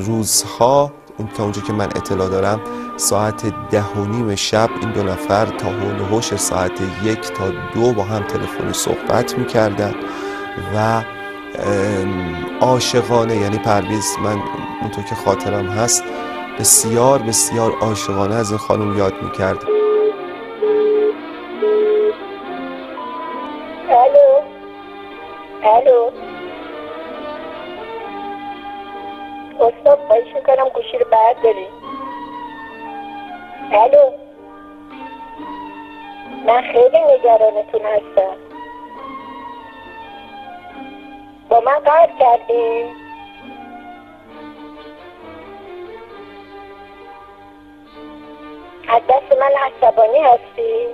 روزها 0.00 0.92
اون 1.18 1.28
تا 1.28 1.42
اونجا 1.42 1.62
که 1.62 1.72
من 1.72 1.86
اطلاع 1.86 2.28
دارم 2.28 2.60
ساعت 2.96 3.70
ده 3.70 3.84
و 3.84 4.04
نیم 4.04 4.34
شب 4.34 4.70
این 4.80 4.92
دو 4.92 5.02
نفر 5.02 5.46
تا 5.46 5.68
حول 5.68 6.00
و 6.00 6.04
حوش 6.04 6.36
ساعت 6.36 6.80
یک 7.04 7.20
تا 7.20 7.50
دو 7.74 7.92
با 7.92 8.02
هم 8.02 8.22
تلفنی 8.22 8.72
صحبت 8.72 9.38
می‌کردن 9.38 9.94
و 10.76 11.02
عاشقانه 12.60 13.36
یعنی 13.36 13.58
پرویز 13.58 14.04
من 14.24 14.42
اونطور 14.82 15.04
که 15.04 15.14
خاطرم 15.14 15.66
هست 15.66 16.04
بسیار 16.60 17.22
بسیار 17.22 17.72
عاشقانه 17.80 18.34
از 18.34 18.50
این 18.50 18.58
خانم 18.58 18.98
یاد 18.98 19.14
می‌کرد. 19.22 19.81
الو 25.82 26.10
استاد 29.60 29.98
خواهش 30.06 30.34
می‌کنم 30.34 30.68
گوشی 30.68 30.98
رو 30.98 31.06
برداری 31.10 31.66
الو 33.72 34.10
من 36.46 36.62
خیلی 36.62 36.98
نگرانتون 36.98 37.80
هستم 37.80 38.36
با 41.48 41.60
من 41.60 41.78
قرد 41.78 42.18
کردی 42.18 42.84
از 48.88 49.02
دست 49.08 49.38
من 49.40 49.50
عصبانی 49.66 50.18
هستی 50.18 50.86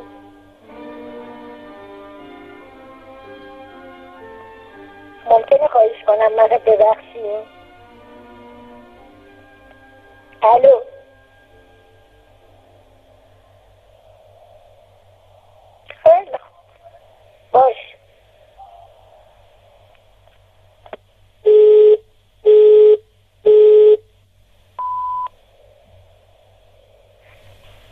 ممکنه 5.31 5.69
خواهش 5.69 6.05
کنم 6.07 6.35
منو 6.37 6.59
ببخشی 6.59 7.45
الو. 10.43 10.81
خیلی. 16.03 16.31
باش. 17.53 17.77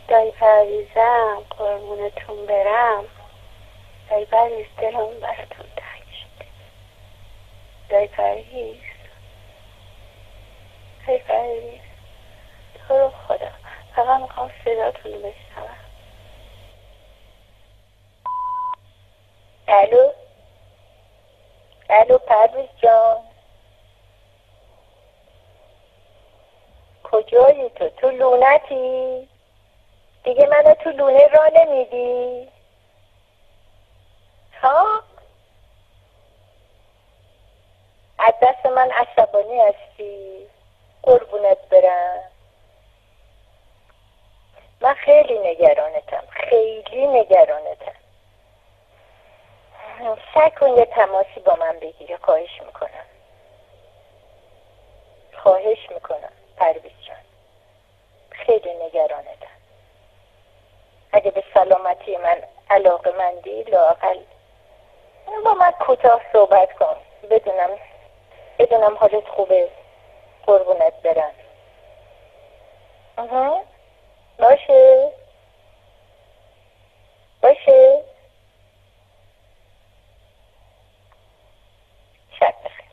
دایی 0.07 0.31
پرویزم 0.31 1.43
قربونتون 1.57 2.45
برم. 2.45 3.05
دایی 4.09 4.25
پرویز 4.25 4.67
دلم 4.77 5.19
براتون. 5.19 5.76
جای 7.89 8.07
پرهیز 8.07 8.77
ای 11.07 11.17
پرهیز 11.17 11.81
تو 12.87 12.97
رو 12.97 13.09
خدا. 13.27 13.51
فقط 13.95 14.21
می‌خوام 14.21 14.51
صداتون 14.65 15.13
رو 15.13 15.19
بشنوم. 15.19 15.77
الو؟ 19.67 20.11
الو 21.89 22.17
پرویز 22.17 22.69
جان. 22.77 23.17
کجایی 27.03 27.69
تو؟ 27.69 27.89
تو 27.89 28.09
لونتی؟ 28.09 29.27
دیگه 30.23 30.47
منو 30.47 30.73
تو 30.73 30.89
لونه 30.89 31.27
را 31.27 31.47
نمیدی. 31.55 32.47
ها؟ 34.61 35.03
از 38.19 38.33
دست 38.41 38.65
من 38.65 38.91
عصبانی 38.91 39.61
هستی؟ 39.61 40.47
قربونت 41.03 41.57
برم. 41.69 42.23
من 44.81 44.93
خیلی 44.93 45.39
نگرانتم 45.39 46.23
خیلی 46.29 47.07
نگرانتم. 47.07 47.95
سعی 50.33 50.51
کن 50.51 50.69
یه 50.69 50.85
تماسی 50.85 51.39
با 51.45 51.55
من 51.55 51.79
بگیری 51.79 52.17
خواهش 52.17 52.61
می‌کنم. 52.65 53.05
خواهش 55.43 55.89
می‌کنم 55.89 56.31
پرویز 56.57 56.91
جان. 57.07 57.17
خیلی 58.29 58.73
نگرانتم. 58.73 59.57
اگه 61.11 61.31
به 61.31 61.43
سلامتی 61.53 62.17
من 62.17 62.43
علاقه 62.69 63.11
مندی 63.11 63.63
لاقل 63.63 64.19
با 65.45 65.53
من 65.53 65.71
کوتاه 65.71 66.21
صحبت 66.33 66.73
کن. 66.73 66.95
بدونم 67.29 67.69
بدونم 68.59 68.97
حالت 68.97 69.27
خوبه. 69.27 69.69
قربونت 70.45 70.93
برم. 71.03 71.31
آها. 73.17 73.63
باشه. 74.39 75.11
باشه. 77.41 78.03
شب 82.39 82.53
بخیر. 82.65 82.87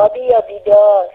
خوابی 0.00 0.20
یا 0.20 0.40
بیدار؟ 0.40 1.08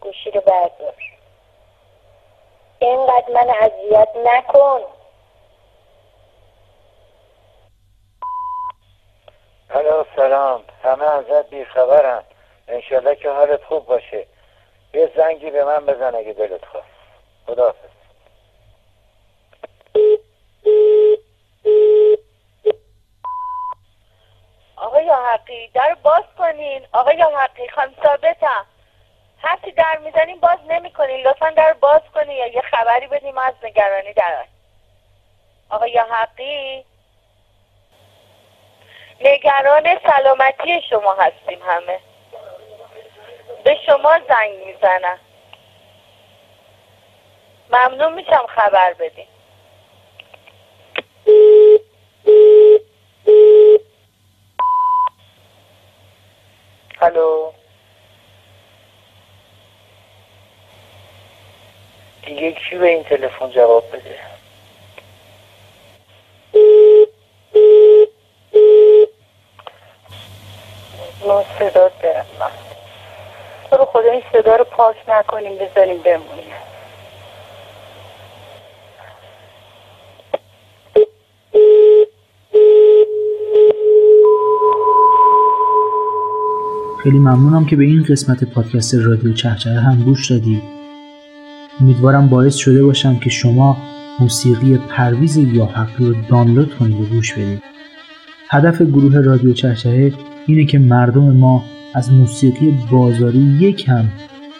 گوشی 0.00 0.30
رو 0.30 0.40
بردار. 0.40 0.94
اینقدر 2.78 3.32
من 3.34 3.50
اذیت 3.60 4.08
نکن. 4.16 4.80
الو 9.70 10.04
سلام. 10.16 10.64
همه 10.82 11.04
ازت 11.04 11.50
بیخبرن. 11.50 12.24
انشالله 12.68 13.16
که 13.16 13.30
حالت 13.30 13.64
خوب 13.64 13.86
باشه. 13.86 14.26
یه 14.94 15.12
زنگی 15.16 15.50
به 15.50 15.64
من 15.64 15.86
بزن 15.86 16.14
اگه 16.14 16.32
دلت 16.32 16.64
خواست. 16.64 16.86
خداحافظ 17.46 17.92
آقای 24.92 25.10
حقی 25.10 25.51
در 25.68 25.96
باز 26.02 26.24
کنین. 26.38 26.86
آقای 26.92 27.22
حقی 27.22 27.68
خانم 27.68 27.94
ثابتم. 28.02 28.66
هرچی 29.42 29.72
در 29.72 29.98
می‌زنین 29.98 30.40
باز 30.40 30.58
نمی‌کنین. 30.68 31.26
لطفا 31.26 31.50
در 31.50 31.72
باز 31.72 32.00
کنین 32.14 32.36
یا 32.36 32.46
یه 32.46 32.60
خبری 32.60 33.06
بدیم 33.06 33.38
از 33.38 33.54
نگرانی 33.62 34.12
در 34.12 34.44
آقای 35.70 35.98
حقی 35.98 36.84
نگران 39.20 39.98
سلامتی 40.06 40.82
شما 40.90 41.14
هستیم 41.14 41.62
همه. 41.66 41.98
به 43.64 43.78
شما 43.86 44.18
زنگ 44.28 44.66
می‌زنم. 44.66 45.18
ممنون 47.70 48.14
میشم 48.14 48.46
خبر 48.46 48.92
بدین. 48.92 49.26
الو 57.02 57.52
دیگه 62.26 62.52
کی 62.52 62.78
به 62.78 62.88
این 62.88 63.04
تلفن 63.04 63.50
جواب 63.50 63.84
بده؟ 63.92 64.18
ما 71.26 71.44
صدا 71.58 71.88
برم 71.88 72.26
تو 73.70 73.84
خدا 73.84 74.10
این 74.10 74.22
صدا 74.32 74.56
رو 74.56 74.64
پاک 74.64 74.96
نکنیم 75.08 75.58
بذاریم 75.58 76.02
بمونیم. 76.02 76.61
خیلی 87.02 87.18
ممنونم 87.18 87.64
که 87.64 87.76
به 87.76 87.84
این 87.84 88.02
قسمت 88.02 88.44
پادکست 88.44 88.94
رادیو 88.94 89.32
چهچهه 89.32 89.80
هم 89.80 90.02
گوش 90.02 90.30
دادید 90.30 90.62
امیدوارم 91.80 92.28
باعث 92.28 92.54
شده 92.54 92.84
باشم 92.84 93.18
که 93.18 93.30
شما 93.30 93.76
موسیقی 94.20 94.78
پرویز 94.78 95.36
یا 95.36 95.66
حقی 95.66 96.04
رو 96.04 96.14
دانلود 96.28 96.74
کنید 96.74 97.00
و 97.00 97.04
گوش 97.04 97.32
بدید. 97.32 97.62
هدف 98.50 98.82
گروه 98.82 99.20
رادیو 99.20 99.52
چهچهه 99.52 100.12
اینه 100.46 100.64
که 100.64 100.78
مردم 100.78 101.36
ما 101.36 101.64
از 101.94 102.12
موسیقی 102.12 102.78
بازاری 102.90 103.56
یکم 103.60 104.04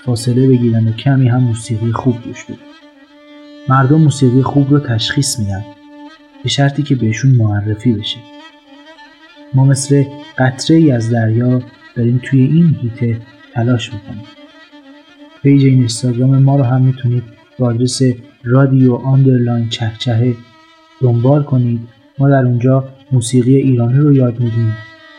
فاصله 0.04 0.48
بگیرن 0.48 0.88
و 0.88 0.92
کمی 0.92 1.28
هم 1.28 1.42
موسیقی 1.42 1.92
خوب 1.92 2.22
گوش 2.24 2.44
بدن. 2.44 2.58
مردم 3.68 4.00
موسیقی 4.00 4.42
خوب 4.42 4.70
رو 4.70 4.78
تشخیص 4.78 5.38
میدن 5.38 5.64
به 6.42 6.48
شرطی 6.48 6.82
که 6.82 6.94
بهشون 6.94 7.30
معرفی 7.30 7.92
بشه. 7.92 8.18
ما 9.54 9.64
مثل 9.64 10.04
قطره 10.38 10.76
ای 10.76 10.90
از 10.90 11.10
دریا 11.10 11.62
داریم 11.96 12.20
توی 12.24 12.42
این 12.42 12.76
هیته 12.82 13.20
تلاش 13.54 13.92
می‌کنیم. 13.92 14.24
page 15.42 15.64
اینستاگرام 15.64 16.38
ما 16.38 16.56
رو 16.56 16.62
هم 16.62 16.82
می‌تونید 16.82 17.22
با 17.58 17.66
آدرس 17.66 18.02
رادیو 18.44 18.94
underline 18.94 19.68
چهچهه 19.68 20.34
دنبال 21.00 21.42
کنید. 21.42 21.80
ما 22.18 22.28
در 22.28 22.44
اونجا 22.44 22.88
موسیقی 23.12 23.56
ایرانی 23.56 23.98
رو 23.98 24.12
یاد 24.12 24.40
میدیم 24.40 24.72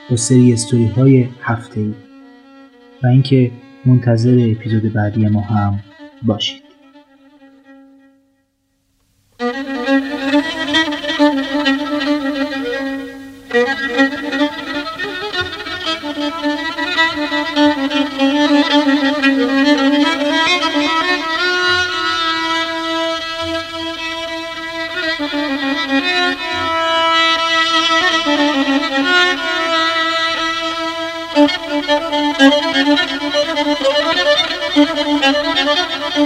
با 0.09 0.15
سری 0.15 0.53
استوری 0.53 0.85
های 0.85 1.27
هفته 1.41 1.79
ای 1.79 1.93
و 3.03 3.07
اینکه 3.07 3.51
منتظر 3.85 4.47
اپیزود 4.51 4.93
بعدی 4.93 5.27
ما 5.27 5.41
هم 5.41 5.79
باشید. 6.23 6.62